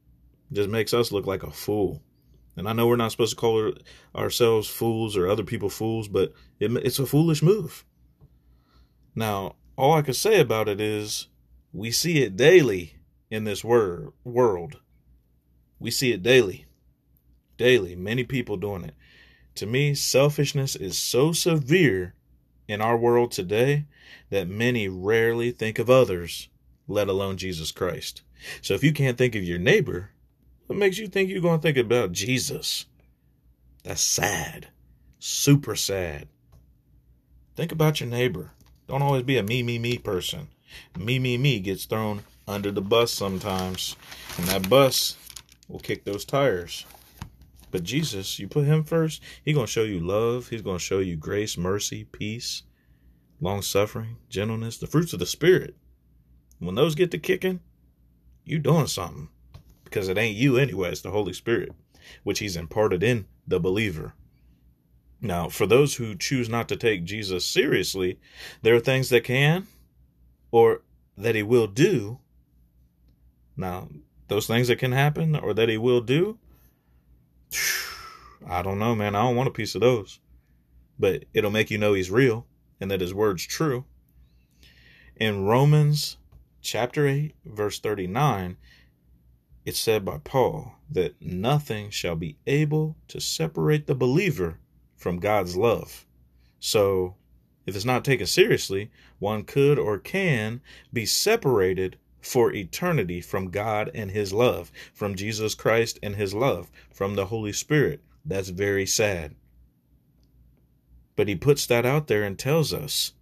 it 0.50 0.54
just 0.54 0.68
makes 0.68 0.92
us 0.92 1.12
look 1.12 1.26
like 1.26 1.44
a 1.44 1.52
fool. 1.52 2.02
And 2.56 2.68
I 2.68 2.72
know 2.72 2.88
we're 2.88 2.96
not 2.96 3.12
supposed 3.12 3.36
to 3.36 3.40
call 3.40 3.72
ourselves 4.16 4.66
fools 4.68 5.16
or 5.16 5.28
other 5.28 5.44
people 5.44 5.68
fools, 5.68 6.08
but 6.08 6.32
it, 6.58 6.72
it's 6.84 6.98
a 6.98 7.06
foolish 7.06 7.42
move. 7.42 7.84
Now, 9.14 9.54
all 9.76 9.94
I 9.94 10.02
can 10.02 10.14
say 10.14 10.40
about 10.40 10.68
it 10.68 10.80
is 10.80 11.28
we 11.72 11.92
see 11.92 12.22
it 12.22 12.36
daily 12.36 12.96
in 13.30 13.44
this 13.44 13.62
wor- 13.62 14.12
world. 14.24 14.80
We 15.78 15.92
see 15.92 16.10
it 16.12 16.22
daily. 16.24 16.66
Daily. 17.56 17.94
Many 17.94 18.24
people 18.24 18.56
doing 18.56 18.84
it. 18.84 18.94
To 19.56 19.66
me, 19.66 19.94
selfishness 19.94 20.74
is 20.74 20.98
so 20.98 21.32
severe 21.32 22.14
in 22.68 22.80
our 22.80 22.96
world 22.96 23.32
today 23.32 23.86
that 24.30 24.46
many 24.46 24.88
rarely 24.88 25.50
think 25.50 25.78
of 25.78 25.90
others, 25.90 26.48
let 26.86 27.08
alone 27.08 27.38
Jesus 27.38 27.72
Christ. 27.72 28.22
So 28.62 28.74
if 28.74 28.84
you 28.84 28.92
can't 28.92 29.18
think 29.18 29.34
of 29.34 29.42
your 29.42 29.58
neighbor, 29.58 30.10
what 30.66 30.78
makes 30.78 30.98
you 30.98 31.08
think 31.08 31.30
you're 31.30 31.40
going 31.40 31.58
to 31.58 31.62
think 31.62 31.78
about 31.78 32.12
Jesus? 32.12 32.86
That's 33.82 34.02
sad. 34.02 34.68
Super 35.18 35.74
sad. 35.74 36.28
Think 37.56 37.72
about 37.72 38.00
your 38.00 38.08
neighbor. 38.08 38.52
Don't 38.86 39.02
always 39.02 39.22
be 39.22 39.38
a 39.38 39.42
me, 39.42 39.62
me, 39.62 39.78
me 39.78 39.98
person. 39.98 40.48
Me, 40.96 41.18
me, 41.18 41.38
me 41.38 41.58
gets 41.58 41.86
thrown 41.86 42.22
under 42.46 42.70
the 42.70 42.82
bus 42.82 43.10
sometimes. 43.10 43.96
And 44.36 44.46
that 44.46 44.68
bus 44.68 45.16
will 45.68 45.80
kick 45.80 46.04
those 46.04 46.24
tires. 46.24 46.84
But 47.70 47.82
Jesus, 47.82 48.38
you 48.38 48.48
put 48.48 48.64
him 48.64 48.84
first, 48.84 49.22
he's 49.44 49.54
going 49.54 49.66
to 49.66 49.72
show 49.72 49.82
you 49.82 50.00
love. 50.00 50.48
He's 50.48 50.62
going 50.62 50.78
to 50.78 50.84
show 50.84 51.00
you 51.00 51.16
grace, 51.16 51.58
mercy, 51.58 52.04
peace, 52.04 52.62
long 53.40 53.62
suffering, 53.62 54.16
gentleness, 54.28 54.78
the 54.78 54.86
fruits 54.86 55.12
of 55.12 55.18
the 55.18 55.26
Spirit. 55.26 55.76
When 56.58 56.74
those 56.74 56.94
get 56.94 57.10
to 57.10 57.18
kicking, 57.18 57.60
you 58.44 58.58
doing 58.58 58.86
something. 58.86 59.28
Because 59.84 60.08
it 60.08 60.18
ain't 60.18 60.36
you 60.36 60.56
anyway, 60.56 60.90
it's 60.90 61.02
the 61.02 61.10
Holy 61.10 61.32
Spirit, 61.32 61.72
which 62.22 62.38
he's 62.40 62.56
imparted 62.56 63.02
in 63.02 63.26
the 63.46 63.60
believer. 63.60 64.14
Now, 65.20 65.48
for 65.48 65.66
those 65.66 65.96
who 65.96 66.14
choose 66.14 66.48
not 66.48 66.68
to 66.68 66.76
take 66.76 67.04
Jesus 67.04 67.44
seriously, 67.44 68.18
there 68.62 68.74
are 68.74 68.80
things 68.80 69.08
that 69.08 69.24
can 69.24 69.66
or 70.50 70.82
that 71.16 71.34
he 71.34 71.42
will 71.42 71.66
do. 71.66 72.18
Now, 73.56 73.88
those 74.28 74.46
things 74.46 74.68
that 74.68 74.78
can 74.78 74.92
happen 74.92 75.34
or 75.34 75.54
that 75.54 75.68
he 75.68 75.76
will 75.76 76.00
do, 76.00 76.38
I 78.48 78.62
don't 78.62 78.78
know, 78.78 78.94
man. 78.94 79.14
I 79.14 79.22
don't 79.22 79.36
want 79.36 79.48
a 79.48 79.52
piece 79.52 79.74
of 79.74 79.80
those. 79.80 80.20
But 80.98 81.24
it'll 81.32 81.50
make 81.50 81.70
you 81.70 81.78
know 81.78 81.94
he's 81.94 82.10
real 82.10 82.46
and 82.80 82.90
that 82.90 83.00
his 83.00 83.14
word's 83.14 83.46
true. 83.46 83.84
In 85.16 85.44
Romans 85.44 86.16
chapter 86.60 87.06
8, 87.06 87.34
verse 87.44 87.80
39, 87.80 88.56
it's 89.64 89.78
said 89.78 90.04
by 90.04 90.18
Paul 90.18 90.74
that 90.90 91.20
nothing 91.20 91.90
shall 91.90 92.16
be 92.16 92.36
able 92.46 92.96
to 93.08 93.20
separate 93.20 93.86
the 93.86 93.94
believer 93.94 94.58
from 94.96 95.18
God's 95.18 95.56
love. 95.56 96.06
So, 96.58 97.16
if 97.66 97.76
it's 97.76 97.84
not 97.84 98.04
taken 98.04 98.26
seriously, 98.26 98.90
one 99.18 99.44
could 99.44 99.78
or 99.78 99.98
can 99.98 100.62
be 100.92 101.04
separated 101.04 101.98
for 102.20 102.52
eternity 102.52 103.20
from 103.20 103.50
God 103.50 103.90
and 103.94 104.10
His 104.10 104.32
love, 104.32 104.70
from 104.92 105.14
Jesus 105.14 105.54
Christ 105.54 105.98
and 106.02 106.16
His 106.16 106.34
love, 106.34 106.70
from 106.92 107.14
the 107.14 107.26
Holy 107.26 107.52
Spirit. 107.52 108.02
That's 108.24 108.48
very 108.48 108.86
sad. 108.86 109.34
But 111.16 111.28
He 111.28 111.34
puts 111.34 111.66
that 111.66 111.86
out 111.86 112.06
there 112.06 112.24
and 112.24 112.38
tells 112.38 112.72
us 112.72 113.12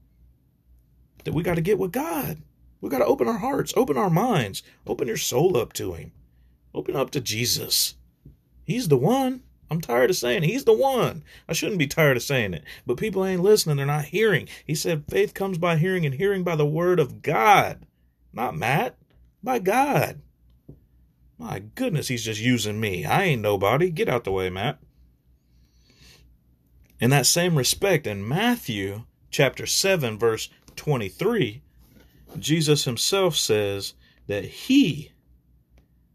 that 1.25 1.35
we 1.35 1.43
got 1.43 1.57
to 1.57 1.61
get 1.61 1.79
with 1.79 1.93
God. 1.93 2.43
We 2.81 2.91
got 2.91 2.99
to 2.99 3.07
open 3.07 3.29
our 3.29 3.39
hearts, 3.39 3.73
open 3.77 3.97
our 3.97 4.11
minds, 4.11 4.63
open 4.87 5.09
your 5.09 5.17
soul 5.17 5.57
up 5.57 5.73
to 5.75 5.95
Him, 5.95 6.13
open 6.75 6.95
up 6.95 7.11
to 7.11 7.21
Jesus. 7.21 7.95
He's 8.65 8.89
the 8.89 8.99
one. 8.99 9.43
I'm 9.71 9.81
tired 9.81 10.11
of 10.11 10.17
saying 10.17 10.45
it. 10.45 10.47
he's 10.47 10.65
the 10.65 10.73
one. 10.73 11.25
I 11.49 11.53
shouldn't 11.53 11.79
be 11.79 11.89
tired 11.89 12.17
of 12.17 12.23
saying 12.23 12.55
it, 12.55 12.65
but 12.87 12.99
people 12.99 13.25
ain't 13.25 13.43
listening. 13.43 13.77
They're 13.77 13.87
not 13.87 14.07
hearing. 14.07 14.49
He 14.65 14.75
said 14.75 15.05
faith 15.09 15.35
comes 15.35 15.59
by 15.59 15.77
hearing 15.77 16.07
and 16.07 16.15
hearing 16.15 16.45
by 16.45 16.55
the 16.57 16.67
word 16.67 17.01
of 17.01 17.23
God. 17.23 17.86
Not 18.37 18.55
Matt. 18.55 18.99
By 19.42 19.59
God. 19.59 20.20
My 21.38 21.59
goodness, 21.75 22.09
he's 22.09 22.25
just 22.25 22.40
using 22.40 22.79
me. 22.79 23.07
I 23.07 23.25
ain't 23.25 23.42
nobody. 23.42 23.90
Get 23.90 24.09
out 24.09 24.25
the 24.25 24.33
way, 24.33 24.51
Matt. 24.51 24.79
In 27.01 27.11
that 27.11 27.27
same 27.27 27.57
respect, 27.57 28.07
in 28.07 28.27
Matthew 28.27 29.05
chapter 29.31 29.66
7, 29.66 30.18
verse 30.18 30.51
23, 30.77 31.62
Jesus 32.38 32.85
himself 32.85 33.37
says 33.37 33.94
that 34.27 34.44
he 34.44 35.12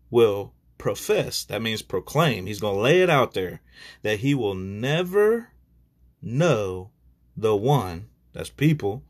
will 0.10 0.53
profess, 0.77 1.43
that 1.45 1.62
means 1.62 1.81
proclaim, 1.84 2.45
he's 2.45 2.60
going 2.60 2.75
to 2.75 2.81
lay 2.81 3.01
it 3.01 3.10
out 3.10 3.34
there, 3.34 3.62
that 4.01 4.19
he 4.19 4.34
will 4.34 4.55
never 4.55 5.49
know 6.21 6.91
the 7.38 7.55
one, 7.55 8.10
that's 8.34 8.49
people, 8.49 9.03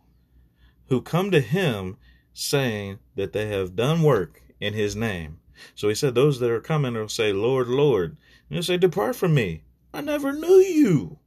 who 0.88 1.02
come 1.02 1.32
to 1.32 1.40
him 1.40 1.98
saying 2.34 3.00
that 3.16 3.34
they 3.34 3.48
have 3.48 3.76
done 3.76 4.02
work 4.02 4.42
in 4.60 4.74
his 4.74 4.96
name. 4.96 5.40
So 5.76 5.90
he 5.90 5.96
said, 5.96 6.16
Those 6.16 6.40
that 6.40 6.52
are 6.52 6.62
coming 6.62 6.94
will 6.94 7.10
say, 7.10 7.34
Lord, 7.34 7.68
Lord. 7.68 8.18
And 8.50 8.56
he'll 8.56 8.64
say, 8.64 8.78
Depart 8.78 9.16
from 9.16 9.34
me. 9.34 9.64
I 9.94 10.02
never 10.02 10.32
knew 10.32 10.56
you. 10.56 11.20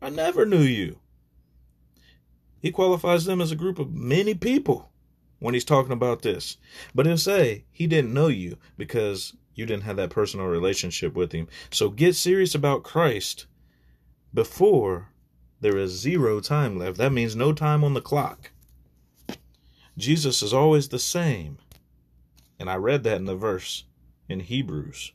I 0.00 0.10
never 0.10 0.44
knew 0.44 0.62
you. 0.62 1.00
He 2.60 2.70
qualifies 2.70 3.24
them 3.24 3.40
as 3.40 3.50
a 3.50 3.56
group 3.56 3.78
of 3.78 3.92
many 3.92 4.34
people 4.34 4.90
when 5.38 5.54
he's 5.54 5.64
talking 5.64 5.92
about 5.92 6.22
this. 6.22 6.56
But 6.94 7.06
he'll 7.06 7.18
say, 7.18 7.64
He 7.72 7.86
didn't 7.86 8.14
know 8.14 8.28
you 8.28 8.58
because 8.76 9.34
you 9.54 9.66
didn't 9.66 9.84
have 9.84 9.96
that 9.96 10.10
personal 10.10 10.46
relationship 10.46 11.14
with 11.14 11.32
him. 11.32 11.48
So 11.70 11.88
get 11.88 12.14
serious 12.14 12.54
about 12.54 12.84
Christ 12.84 13.46
before 14.32 15.08
there 15.60 15.78
is 15.78 15.92
zero 15.92 16.40
time 16.40 16.78
left. 16.78 16.98
That 16.98 17.12
means 17.12 17.34
no 17.34 17.52
time 17.52 17.82
on 17.82 17.94
the 17.94 18.02
clock. 18.02 18.50
Jesus 19.96 20.42
is 20.42 20.52
always 20.52 20.88
the 20.88 20.98
same. 20.98 21.58
And 22.58 22.68
I 22.70 22.76
read 22.76 23.02
that 23.04 23.16
in 23.16 23.24
the 23.24 23.36
verse 23.36 23.84
in 24.28 24.40
Hebrews 24.40 25.12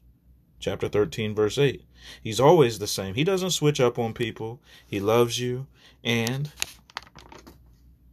chapter 0.59 0.87
13, 0.87 1.35
verse 1.35 1.57
8. 1.57 1.83
He's 2.21 2.39
always 2.39 2.79
the 2.79 2.87
same. 2.87 3.15
He 3.15 3.23
doesn't 3.23 3.51
switch 3.51 3.79
up 3.79 3.99
on 3.99 4.13
people. 4.13 4.61
He 4.85 4.99
loves 4.99 5.39
you 5.39 5.67
and 6.03 6.51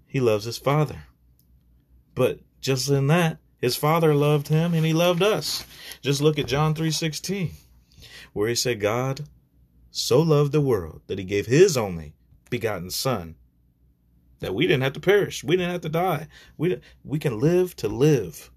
he 0.06 0.20
loves 0.20 0.44
his 0.44 0.58
father. 0.58 1.04
But 2.14 2.40
just 2.60 2.88
in 2.88 3.06
that, 3.08 3.38
his 3.58 3.76
father 3.76 4.14
loved 4.14 4.48
him 4.48 4.74
and 4.74 4.84
he 4.84 4.92
loved 4.92 5.22
us. 5.22 5.64
Just 6.00 6.20
look 6.20 6.38
at 6.38 6.46
John 6.46 6.74
3:16 6.74 7.52
where 8.32 8.48
he 8.48 8.54
said 8.54 8.80
God 8.80 9.26
so 9.90 10.20
loved 10.20 10.52
the 10.52 10.60
world 10.60 11.02
that 11.06 11.18
he 11.18 11.24
gave 11.24 11.46
his 11.46 11.76
only 11.76 12.14
begotten 12.50 12.90
son 12.90 13.36
that 14.40 14.54
we 14.54 14.66
didn't 14.66 14.82
have 14.82 14.92
to 14.94 15.00
perish. 15.00 15.42
We 15.42 15.56
didn't 15.56 15.72
have 15.72 15.80
to 15.82 15.88
die. 15.88 16.28
We 16.56 16.80
we 17.04 17.18
can 17.18 17.38
live 17.38 17.74
to 17.76 17.88
live. 17.88 18.50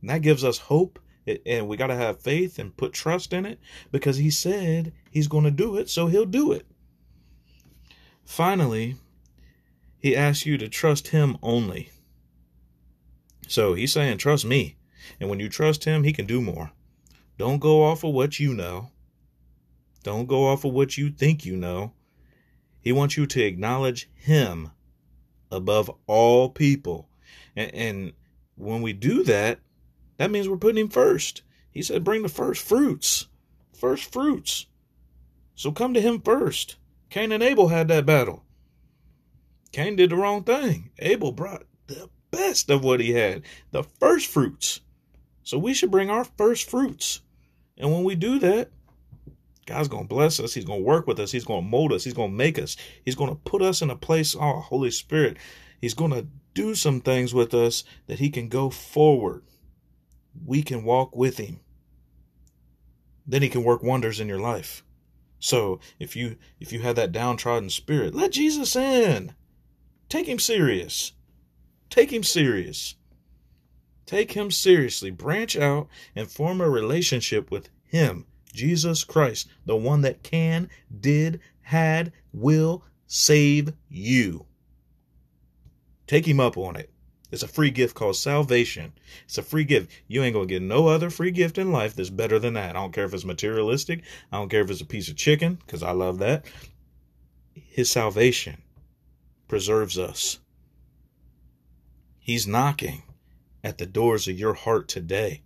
And 0.00 0.10
that 0.10 0.22
gives 0.22 0.44
us 0.44 0.58
hope 0.58 0.98
and 1.46 1.68
we 1.68 1.76
got 1.76 1.86
to 1.88 1.94
have 1.94 2.20
faith 2.20 2.58
and 2.58 2.76
put 2.76 2.92
trust 2.92 3.32
in 3.32 3.46
it 3.46 3.60
because 3.90 4.16
he 4.16 4.30
said 4.30 4.92
he's 5.10 5.28
going 5.28 5.44
to 5.44 5.50
do 5.50 5.76
it, 5.76 5.88
so 5.88 6.06
he'll 6.06 6.24
do 6.24 6.52
it. 6.52 6.66
Finally, 8.24 8.96
he 9.98 10.16
asks 10.16 10.46
you 10.46 10.58
to 10.58 10.68
trust 10.68 11.08
him 11.08 11.36
only. 11.42 11.90
So 13.46 13.74
he's 13.74 13.92
saying, 13.92 14.18
trust 14.18 14.44
me. 14.44 14.76
And 15.20 15.28
when 15.28 15.40
you 15.40 15.48
trust 15.48 15.84
him, 15.84 16.02
he 16.02 16.12
can 16.12 16.26
do 16.26 16.40
more. 16.40 16.72
Don't 17.38 17.58
go 17.58 17.84
off 17.84 18.04
of 18.04 18.14
what 18.14 18.40
you 18.40 18.54
know. 18.54 18.90
Don't 20.02 20.26
go 20.26 20.46
off 20.46 20.64
of 20.64 20.72
what 20.72 20.96
you 20.96 21.10
think 21.10 21.44
you 21.44 21.56
know. 21.56 21.92
He 22.80 22.92
wants 22.92 23.16
you 23.16 23.26
to 23.26 23.42
acknowledge 23.42 24.10
him 24.14 24.70
above 25.52 25.90
all 26.06 26.48
people. 26.48 27.08
And, 27.54 27.74
and 27.74 28.12
when 28.56 28.82
we 28.82 28.92
do 28.92 29.22
that, 29.24 29.60
that 30.16 30.30
means 30.30 30.48
we're 30.48 30.56
putting 30.56 30.80
him 30.82 30.88
first. 30.88 31.42
He 31.70 31.82
said, 31.82 32.04
bring 32.04 32.22
the 32.22 32.28
first 32.28 32.66
fruits. 32.66 33.26
First 33.72 34.12
fruits. 34.12 34.66
So 35.54 35.70
come 35.70 35.94
to 35.94 36.00
him 36.00 36.20
first. 36.20 36.76
Cain 37.10 37.32
and 37.32 37.42
Abel 37.42 37.68
had 37.68 37.88
that 37.88 38.06
battle. 38.06 38.44
Cain 39.72 39.96
did 39.96 40.10
the 40.10 40.16
wrong 40.16 40.44
thing. 40.44 40.90
Abel 40.98 41.32
brought 41.32 41.64
the 41.86 42.08
best 42.30 42.70
of 42.70 42.84
what 42.84 43.00
he 43.00 43.12
had, 43.12 43.42
the 43.70 43.82
first 43.82 44.26
fruits. 44.26 44.80
So 45.42 45.58
we 45.58 45.74
should 45.74 45.90
bring 45.90 46.10
our 46.10 46.24
first 46.24 46.68
fruits. 46.68 47.20
And 47.76 47.92
when 47.92 48.04
we 48.04 48.14
do 48.14 48.38
that, 48.38 48.70
God's 49.66 49.88
going 49.88 50.04
to 50.04 50.08
bless 50.08 50.40
us. 50.40 50.54
He's 50.54 50.64
going 50.64 50.80
to 50.80 50.86
work 50.86 51.06
with 51.06 51.20
us. 51.20 51.30
He's 51.30 51.44
going 51.44 51.62
to 51.62 51.68
mold 51.68 51.92
us. 51.92 52.04
He's 52.04 52.14
going 52.14 52.30
to 52.30 52.36
make 52.36 52.58
us. 52.58 52.76
He's 53.04 53.14
going 53.14 53.30
to 53.30 53.36
put 53.36 53.62
us 53.62 53.80
in 53.80 53.90
a 53.90 53.96
place, 53.96 54.34
oh, 54.34 54.60
Holy 54.60 54.90
Spirit. 54.90 55.36
He's 55.80 55.94
going 55.94 56.10
to 56.12 56.26
do 56.54 56.74
some 56.74 57.00
things 57.00 57.32
with 57.32 57.54
us 57.54 57.84
that 58.06 58.18
He 58.18 58.28
can 58.28 58.48
go 58.48 58.70
forward 58.70 59.44
we 60.44 60.62
can 60.62 60.84
walk 60.84 61.14
with 61.14 61.38
him. 61.38 61.60
Then 63.26 63.42
he 63.42 63.48
can 63.48 63.64
work 63.64 63.82
wonders 63.82 64.20
in 64.20 64.28
your 64.28 64.40
life. 64.40 64.84
So 65.38 65.80
if 65.98 66.16
you 66.16 66.36
if 66.60 66.72
you 66.72 66.80
have 66.80 66.96
that 66.96 67.12
downtrodden 67.12 67.70
spirit, 67.70 68.14
let 68.14 68.32
Jesus 68.32 68.76
in. 68.76 69.34
Take 70.08 70.28
him 70.28 70.38
serious. 70.38 71.12
Take 71.90 72.12
him 72.12 72.22
serious. 72.22 72.96
Take 74.06 74.32
him 74.32 74.50
seriously. 74.50 75.10
Branch 75.10 75.56
out 75.56 75.88
and 76.14 76.30
form 76.30 76.60
a 76.60 76.68
relationship 76.68 77.50
with 77.50 77.68
him, 77.84 78.26
Jesus 78.52 79.04
Christ, 79.04 79.48
the 79.66 79.76
one 79.76 80.02
that 80.02 80.22
can, 80.22 80.68
did, 81.00 81.40
had, 81.62 82.12
will 82.32 82.84
save 83.06 83.72
you. 83.88 84.46
Take 86.06 86.26
him 86.26 86.40
up 86.40 86.56
on 86.56 86.76
it. 86.76 86.90
It's 87.30 87.42
a 87.42 87.48
free 87.48 87.70
gift 87.70 87.94
called 87.94 88.16
salvation. 88.16 88.92
It's 89.24 89.38
a 89.38 89.42
free 89.42 89.64
gift. 89.64 89.90
You 90.06 90.22
ain't 90.22 90.34
going 90.34 90.48
to 90.48 90.54
get 90.54 90.60
no 90.60 90.86
other 90.86 91.08
free 91.08 91.30
gift 91.30 91.56
in 91.56 91.72
life 91.72 91.96
that's 91.96 92.10
better 92.10 92.38
than 92.38 92.54
that. 92.54 92.76
I 92.76 92.80
don't 92.80 92.92
care 92.92 93.06
if 93.06 93.14
it's 93.14 93.24
materialistic. 93.24 94.02
I 94.30 94.36
don't 94.36 94.50
care 94.50 94.60
if 94.60 94.70
it's 94.70 94.82
a 94.82 94.86
piece 94.86 95.08
of 95.08 95.16
chicken, 95.16 95.54
because 95.54 95.82
I 95.82 95.92
love 95.92 96.18
that. 96.18 96.44
His 97.54 97.90
salvation 97.90 98.60
preserves 99.48 99.98
us. 99.98 100.40
He's 102.18 102.46
knocking 102.46 103.02
at 103.64 103.78
the 103.78 103.86
doors 103.86 104.28
of 104.28 104.38
your 104.38 104.54
heart 104.54 104.88
today. 104.88 105.42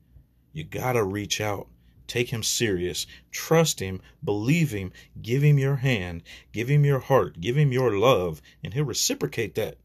You 0.53 0.64
got 0.64 0.95
to 0.95 1.05
reach 1.05 1.40
out. 1.40 1.69
Take 2.07 2.31
him 2.31 2.42
serious. 2.42 3.07
Trust 3.31 3.81
him. 3.81 4.01
Believe 4.23 4.71
him. 4.71 4.92
Give 5.21 5.42
him 5.42 5.59
your 5.59 5.77
hand. 5.77 6.23
Give 6.53 6.69
him 6.69 6.85
your 6.85 7.01
heart. 7.01 7.40
Give 7.40 7.57
him 7.57 7.73
your 7.73 7.99
love. 7.99 8.40
And 8.62 8.75
he'll 8.75 8.85
reciprocate 8.85 9.55
that 9.57 9.79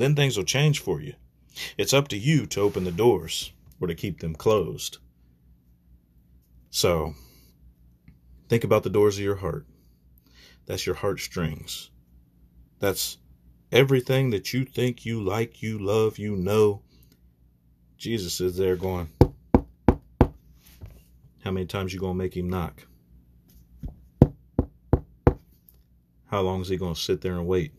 then 0.00 0.14
things 0.14 0.36
will 0.36 0.44
change 0.44 0.80
for 0.80 1.00
you. 1.00 1.14
It's 1.76 1.92
up 1.92 2.08
to 2.08 2.16
you 2.16 2.46
to 2.46 2.60
open 2.60 2.84
the 2.84 2.92
doors 2.92 3.52
or 3.80 3.88
to 3.88 3.94
keep 3.94 4.20
them 4.20 4.34
closed. 4.34 4.98
So, 6.70 7.14
think 8.48 8.64
about 8.64 8.82
the 8.82 8.90
doors 8.90 9.18
of 9.18 9.24
your 9.24 9.36
heart. 9.36 9.66
That's 10.66 10.86
your 10.86 10.94
heartstrings. 10.94 11.90
That's 12.78 13.18
everything 13.72 14.30
that 14.30 14.52
you 14.52 14.64
think 14.64 15.04
you 15.04 15.22
like, 15.22 15.62
you 15.62 15.78
love, 15.78 16.18
you 16.18 16.36
know. 16.36 16.82
Jesus 17.98 18.40
is 18.40 18.56
there 18.56 18.76
going, 18.76 19.10
How 21.44 21.50
many 21.50 21.66
times 21.66 21.92
you 21.94 22.00
to 22.10 22.22
make 22.22 22.36
him 22.36 22.50
knock? 22.50 22.86
How 26.26 26.42
long 26.42 26.60
is 26.60 26.68
he 26.68 26.76
to 26.94 27.00
sit 27.00 27.22
there 27.22 27.32
and 27.32 27.46
wait? 27.46 27.72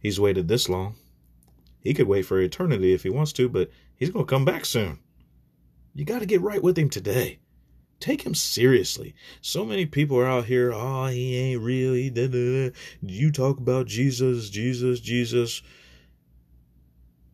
He's 0.00 0.20
waited 0.20 0.48
this 0.48 0.68
long. 0.68 0.96
He 1.78 1.94
could 1.94 2.08
wait 2.08 2.22
for 2.22 2.40
eternity 2.40 2.92
if 2.92 3.02
he 3.02 3.10
wants 3.10 3.32
to, 3.34 3.48
but 3.48 3.70
he's 3.96 4.10
to 4.26 4.30
come 4.30 4.44
back 4.44 4.66
soon. 4.66 4.98
You 5.94 6.04
got 6.04 6.18
to 6.18 6.26
get 6.26 6.42
right 6.42 6.62
with 6.62 6.78
him 6.78 6.90
today. 6.90 7.38
Take 8.00 8.22
him 8.22 8.34
seriously. 8.34 9.14
So 9.40 9.64
many 9.64 9.86
people 9.86 10.18
are 10.18 10.26
out 10.26 10.46
here, 10.46 10.72
oh, 10.72 11.06
he 11.06 11.36
ain't 11.36 11.62
real. 11.62 11.94
He 11.94 12.10
da, 12.10 12.28
da. 12.28 12.70
You 13.02 13.30
talk 13.30 13.58
about 13.58 13.86
Jesus, 13.86 14.50
Jesus, 14.50 15.00
Jesus. 15.00 15.62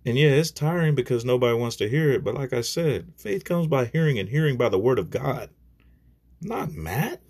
And 0.06 0.16
yeah, 0.16 0.28
it's 0.28 0.52
tiring 0.52 0.94
because 0.94 1.24
nobody 1.24 1.58
wants 1.58 1.74
to 1.76 1.88
hear 1.88 2.12
it. 2.12 2.22
But 2.22 2.36
like 2.36 2.52
I 2.52 2.60
said, 2.60 3.12
faith 3.16 3.44
comes 3.44 3.66
by 3.66 3.86
hearing 3.86 4.20
and 4.20 4.28
hearing 4.28 4.56
by 4.56 4.68
the 4.68 4.78
word 4.78 5.00
of 5.00 5.10
God. 5.10 5.50
not 6.40 6.72
Matt. 6.72 7.20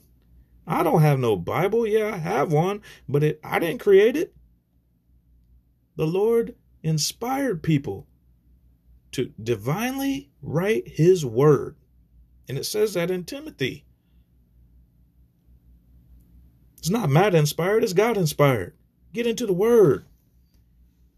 I 0.66 0.82
don't 0.82 1.00
have 1.00 1.18
no 1.18 1.36
Bible. 1.36 1.86
Yeah, 1.86 2.12
I 2.12 2.18
have 2.18 2.52
one, 2.52 2.82
but 3.08 3.24
it 3.24 3.40
I 3.42 3.58
didn't 3.58 3.80
create 3.80 4.14
it. 4.16 4.34
The 5.96 6.06
Lord 6.06 6.54
inspired 6.82 7.62
people 7.62 8.06
to 9.12 9.32
divinely 9.42 10.28
write 10.42 10.86
his 10.86 11.24
word. 11.24 11.76
And 12.48 12.58
it 12.58 12.64
says 12.64 12.92
that 12.94 13.10
in 13.10 13.24
Timothy. 13.24 13.86
It's 16.76 16.90
not 16.90 17.08
Matt 17.08 17.34
inspired, 17.34 17.84
it's 17.84 17.94
God 17.94 18.18
inspired. 18.18 18.74
Get 19.14 19.26
into 19.26 19.46
the 19.46 19.54
word 19.54 20.04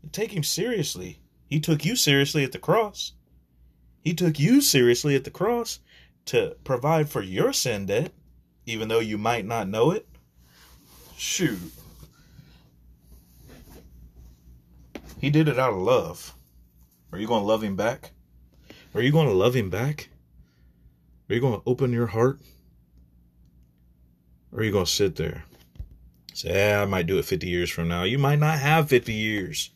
and 0.03 0.13
take 0.13 0.33
him 0.33 0.45
seriously. 0.45 1.21
He 1.49 1.61
took 1.61 1.85
you 1.85 1.97
seriously 1.97 2.45
at 2.45 2.53
the 2.53 2.59
cross. 2.59 3.13
He 4.01 4.15
took 4.15 4.39
you 4.39 4.61
seriously 4.61 5.17
at 5.17 5.25
the 5.25 5.31
cross 5.31 5.81
to 6.27 6.57
provide 6.63 7.09
for 7.09 7.23
your 7.23 7.53
sin 7.53 7.87
debt, 7.87 8.13
even 8.67 8.89
though 8.89 9.01
you 9.01 9.17
might 9.19 9.47
not 9.47 9.69
know 9.69 9.91
it. 9.91 10.07
Shoot. 11.17 11.59
He 15.21 15.31
did 15.31 15.49
it 15.49 15.59
out 15.59 15.73
of 15.73 15.81
love. 15.81 16.35
Are 17.13 17.19
you 17.19 17.27
going 17.27 17.43
to 17.43 17.47
love 17.47 17.63
him 17.63 17.77
back? 17.77 18.13
Are 18.95 19.01
you 19.01 19.11
going 19.11 19.27
to 19.27 19.35
love 19.35 19.55
him 19.55 19.71
back? 19.71 20.11
Are 21.29 21.35
you 21.35 21.41
going 21.41 21.61
to 21.61 21.63
open 21.67 21.93
your 21.93 22.07
heart? 22.07 22.39
Or 24.53 24.61
are 24.61 24.65
you 24.65 24.73
going 24.73 24.85
to 24.85 24.91
sit 24.91 25.17
there? 25.17 25.45
Say, 26.35 26.51
eh, 26.51 26.81
I 26.81 26.85
might 26.85 27.07
do 27.07 27.19
it 27.19 27.25
50 27.25 27.49
years 27.49 27.71
from 27.71 27.89
now. 27.89 28.05
You 28.05 28.19
might 28.19 28.39
not 28.39 28.59
have 28.59 28.89
50 28.89 29.13
years. 29.13 29.71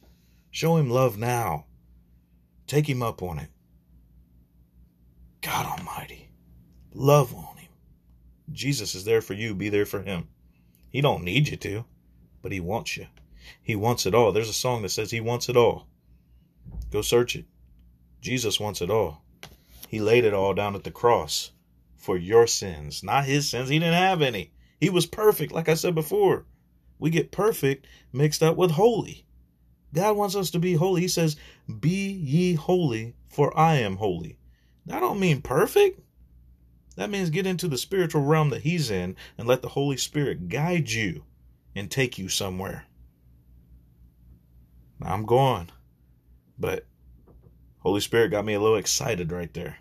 Show 0.53 0.77
him 0.77 0.91
love 0.91 1.17
now. 1.17 1.65
Take 2.67 2.87
him 2.87 3.03
up 3.03 3.23
on 3.23 3.39
it. 3.39 3.49
God 5.41 5.65
Almighty. 5.65 6.29
Love 6.93 7.35
on 7.35 7.57
him. 7.57 7.71
Jesus 8.53 8.95
is 8.95 9.07
there 9.07 9.23
for 9.23 9.33
you. 9.33 9.55
Be 9.55 9.71
there 9.71 9.87
for 9.87 10.03
him. 10.03 10.29
He 10.91 11.01
don't 11.01 11.25
need 11.25 11.49
you 11.49 11.57
to, 11.57 11.87
but 12.43 12.53
he 12.53 12.61
wants 12.61 12.99
you. 12.99 13.07
He 13.63 13.75
wants 13.75 14.05
it 14.05 14.15
all. 14.15 14.31
There's 14.31 14.51
a 14.51 14.53
song 14.53 14.83
that 14.83 14.91
says 14.91 15.11
he 15.11 15.23
wants 15.23 15.49
it 15.49 15.57
all. 15.57 15.87
Go 16.91 17.01
search 17.01 17.35
it. 17.35 17.47
Jesus 18.21 18.61
wants 18.61 18.83
it 18.83 18.91
all. 18.91 19.25
He 19.89 20.01
laid 20.01 20.27
it 20.27 20.35
all 20.35 20.53
down 20.53 20.75
at 20.75 20.85
the 20.85 20.91
cross 20.91 21.53
for 21.97 22.19
your 22.19 22.47
sins, 22.47 23.03
not 23.03 23.25
his 23.25 23.49
sins. 23.49 23.71
He 23.71 23.79
didn't 23.79 23.95
have 23.95 24.21
any. 24.21 24.53
He 24.79 24.91
was 24.91 25.07
perfect, 25.07 25.51
like 25.51 25.71
I 25.71 25.75
said 25.75 25.95
before. 25.95 26.45
We 26.99 27.09
get 27.09 27.33
perfect 27.33 27.87
mixed 28.13 28.43
up 28.43 28.59
with 28.59 28.73
holy. 28.73 29.25
God 29.95 30.17
wants 30.17 30.37
us 30.37 30.51
to 30.51 30.59
be 30.59 30.75
holy. 30.75 31.03
He 31.03 31.09
says, 31.09 31.37
Be 31.81 32.11
ye 32.11 32.55
holy, 32.55 33.15
for 33.29 33.57
I 33.59 33.77
am 33.77 33.97
holy. 33.97 34.39
That 34.87 35.01
don't 35.01 35.21
mean 35.21 35.43
perfect. 35.43 36.01
That 36.97 37.11
means 37.11 37.31
get 37.31 37.47
into 37.47 37.69
the 37.69 37.79
spiritual 37.79 38.23
realm 38.23 38.51
that 38.51 38.63
he's 38.63 38.91
in 38.91 39.17
and 39.39 39.49
let 39.49 39.63
the 39.63 39.69
Holy 39.69 39.97
Spirit 39.97 40.49
guide 40.49 40.91
you 40.91 41.25
and 41.75 41.91
take 41.91 42.19
you 42.19 42.29
somewhere. 42.29 42.87
I'm 45.01 45.25
going. 45.25 45.71
But 46.59 46.87
Holy 47.79 48.01
Spirit 48.01 48.31
got 48.31 48.45
me 48.45 48.55
a 48.55 48.61
little 48.61 48.77
excited 48.77 49.33
right 49.33 49.53
there. 49.53 49.79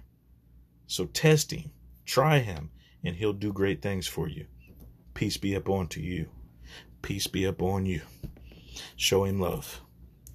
So 0.87 1.05
test 1.05 1.51
him, 1.51 1.71
try 2.05 2.39
him, 2.39 2.71
and 3.03 3.15
he'll 3.15 3.33
do 3.33 3.53
great 3.53 3.81
things 3.81 4.07
for 4.07 4.27
you. 4.27 4.47
Peace 5.13 5.37
be 5.37 5.53
upon 5.53 5.87
to 5.89 6.01
you. 6.01 6.29
Peace 7.01 7.27
be 7.27 7.45
upon 7.45 7.85
you. 7.85 8.01
Show 8.95 9.25
him 9.25 9.39
love. 9.39 9.81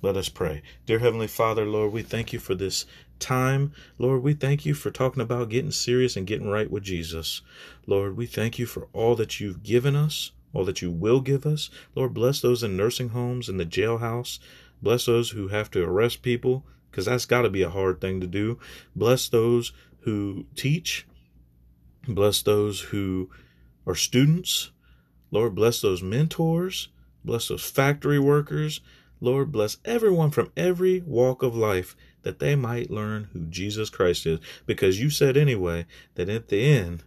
Let 0.03 0.17
us 0.17 0.29
pray. 0.29 0.63
Dear 0.85 0.99
Heavenly 0.99 1.27
Father, 1.27 1.65
Lord, 1.65 1.93
we 1.93 2.03
thank 2.03 2.33
you 2.33 2.39
for 2.39 2.55
this 2.55 2.85
time. 3.19 3.73
Lord, 3.99 4.23
we 4.23 4.35
thank 4.35 4.67
you 4.67 4.75
for 4.75 4.91
talking 4.91 5.23
about 5.23 5.49
getting 5.49 5.71
serious 5.71 6.17
and 6.17 6.27
getting 6.27 6.51
right 6.51 6.71
with 6.71 6.83
Jesus. 6.83 7.41
Lord, 7.87 8.17
we 8.17 8.27
thank 8.27 8.59
you 8.59 8.67
for 8.67 8.89
all 8.93 9.17
that 9.17 9.41
you've 9.41 9.63
given 9.63 9.97
us, 9.97 10.33
all 10.53 10.65
that 10.67 10.83
you 10.83 10.91
will 10.91 11.21
give 11.21 11.47
us. 11.47 11.71
Lord, 11.95 12.13
bless 12.13 12.41
those 12.41 12.63
in 12.63 12.77
nursing 12.77 13.09
homes, 13.11 13.49
in 13.49 13.57
the 13.57 13.65
jailhouse. 13.65 14.39
Bless 14.83 15.07
those 15.07 15.31
who 15.31 15.49
have 15.49 15.71
to 15.71 15.83
arrest 15.83 16.21
people, 16.21 16.67
because 16.91 17.07
that's 17.07 17.25
got 17.25 17.43
to 17.43 17.51
be 17.51 17.63
a 17.63 17.71
hard 17.71 18.01
thing 18.01 18.21
to 18.21 18.27
do. 18.27 18.59
Bless 18.95 19.29
those 19.29 19.73
who 20.01 20.45
teach. 20.55 21.07
Bless 22.07 22.43
those 22.43 22.81
who 22.81 23.31
are 23.87 23.95
students. 23.95 24.71
Lord, 25.31 25.55
bless 25.55 25.81
those 25.81 26.03
mentors. 26.03 26.89
Bless 27.25 27.49
those 27.49 27.65
factory 27.65 28.19
workers. 28.19 28.81
Lord, 29.21 29.51
bless 29.51 29.79
everyone 29.85 30.31
from 30.31 30.53
every 30.57 31.01
walk 31.01 31.43
of 31.43 31.57
life 31.57 31.97
that 32.23 32.39
they 32.39 32.55
might 32.55 32.91
learn 32.91 33.29
who 33.33 33.47
Jesus 33.47 33.89
Christ 33.89 34.27
is. 34.27 34.41
Because 34.67 35.01
you 35.01 35.11
said 35.11 35.37
anyway 35.37 35.87
that 36.17 36.29
at 36.29 36.49
the 36.49 36.61
end, 36.61 37.03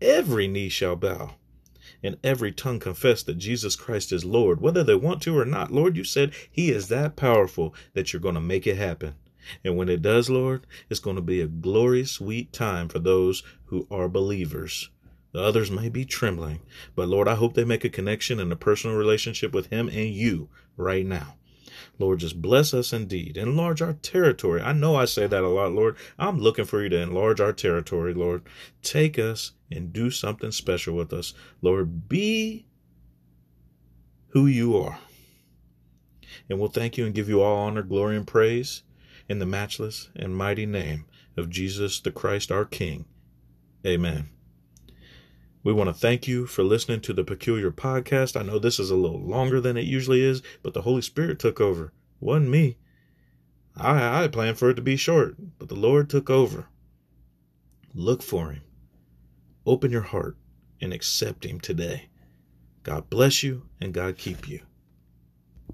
every 0.00 0.46
knee 0.46 0.68
shall 0.68 0.96
bow 0.96 1.34
and 2.02 2.18
every 2.22 2.52
tongue 2.52 2.78
confess 2.78 3.22
that 3.22 3.38
Jesus 3.38 3.74
Christ 3.74 4.12
is 4.12 4.24
Lord, 4.24 4.60
whether 4.60 4.84
they 4.84 4.94
want 4.94 5.22
to 5.22 5.36
or 5.36 5.46
not. 5.46 5.72
Lord, 5.72 5.96
you 5.96 6.04
said 6.04 6.32
He 6.50 6.70
is 6.70 6.88
that 6.88 7.16
powerful 7.16 7.74
that 7.94 8.12
you're 8.12 8.20
going 8.20 8.34
to 8.34 8.40
make 8.40 8.66
it 8.66 8.76
happen. 8.76 9.14
And 9.64 9.76
when 9.76 9.88
it 9.88 10.02
does, 10.02 10.30
Lord, 10.30 10.66
it's 10.88 11.00
going 11.00 11.16
to 11.16 11.22
be 11.22 11.40
a 11.40 11.46
glorious, 11.46 12.12
sweet 12.12 12.52
time 12.52 12.88
for 12.88 12.98
those 12.98 13.42
who 13.66 13.86
are 13.90 14.08
believers. 14.08 14.90
The 15.34 15.42
others 15.42 15.68
may 15.68 15.88
be 15.88 16.04
trembling, 16.04 16.60
but 16.94 17.08
Lord, 17.08 17.26
I 17.26 17.34
hope 17.34 17.54
they 17.54 17.64
make 17.64 17.84
a 17.84 17.90
connection 17.90 18.38
and 18.38 18.52
a 18.52 18.56
personal 18.56 18.96
relationship 18.96 19.52
with 19.52 19.66
Him 19.66 19.88
and 19.88 20.08
you 20.10 20.48
right 20.76 21.04
now. 21.04 21.34
Lord, 21.98 22.20
just 22.20 22.40
bless 22.40 22.72
us 22.72 22.92
indeed. 22.92 23.36
Enlarge 23.36 23.82
our 23.82 23.94
territory. 23.94 24.62
I 24.62 24.72
know 24.72 24.94
I 24.94 25.06
say 25.06 25.26
that 25.26 25.42
a 25.42 25.48
lot, 25.48 25.72
Lord. 25.72 25.96
I'm 26.20 26.38
looking 26.38 26.64
for 26.64 26.80
you 26.84 26.88
to 26.88 27.02
enlarge 27.02 27.40
our 27.40 27.52
territory, 27.52 28.14
Lord. 28.14 28.42
Take 28.80 29.18
us 29.18 29.50
and 29.72 29.92
do 29.92 30.08
something 30.08 30.52
special 30.52 30.94
with 30.94 31.12
us. 31.12 31.34
Lord, 31.60 32.08
be 32.08 32.66
who 34.28 34.46
you 34.46 34.76
are. 34.76 35.00
And 36.48 36.60
we'll 36.60 36.68
thank 36.68 36.96
you 36.96 37.06
and 37.06 37.14
give 37.14 37.28
you 37.28 37.42
all 37.42 37.56
honor, 37.56 37.82
glory, 37.82 38.16
and 38.16 38.26
praise 38.26 38.84
in 39.28 39.40
the 39.40 39.46
matchless 39.46 40.10
and 40.14 40.36
mighty 40.36 40.66
name 40.66 41.06
of 41.36 41.50
Jesus 41.50 41.98
the 41.98 42.12
Christ, 42.12 42.52
our 42.52 42.64
King. 42.64 43.06
Amen. 43.84 44.28
We 45.64 45.72
want 45.72 45.88
to 45.88 45.94
thank 45.94 46.28
you 46.28 46.44
for 46.44 46.62
listening 46.62 47.00
to 47.00 47.14
the 47.14 47.24
Peculiar 47.24 47.70
Podcast. 47.70 48.38
I 48.38 48.42
know 48.42 48.58
this 48.58 48.78
is 48.78 48.90
a 48.90 48.96
little 48.96 49.22
longer 49.22 49.62
than 49.62 49.78
it 49.78 49.86
usually 49.86 50.20
is, 50.20 50.42
but 50.62 50.74
the 50.74 50.82
Holy 50.82 51.00
Spirit 51.00 51.38
took 51.38 51.58
over. 51.58 51.86
It 51.86 51.92
wasn't 52.20 52.50
me. 52.50 52.76
I, 53.74 54.24
I 54.24 54.28
planned 54.28 54.58
for 54.58 54.68
it 54.68 54.74
to 54.74 54.82
be 54.82 54.96
short, 54.96 55.36
but 55.58 55.70
the 55.70 55.74
Lord 55.74 56.10
took 56.10 56.28
over. 56.28 56.66
Look 57.94 58.22
for 58.22 58.50
Him. 58.50 58.60
Open 59.64 59.90
your 59.90 60.02
heart 60.02 60.36
and 60.82 60.92
accept 60.92 61.46
Him 61.46 61.60
today. 61.60 62.10
God 62.82 63.08
bless 63.08 63.42
you 63.42 63.62
and 63.80 63.94
God 63.94 64.18
keep 64.18 64.46
you. 64.46 64.60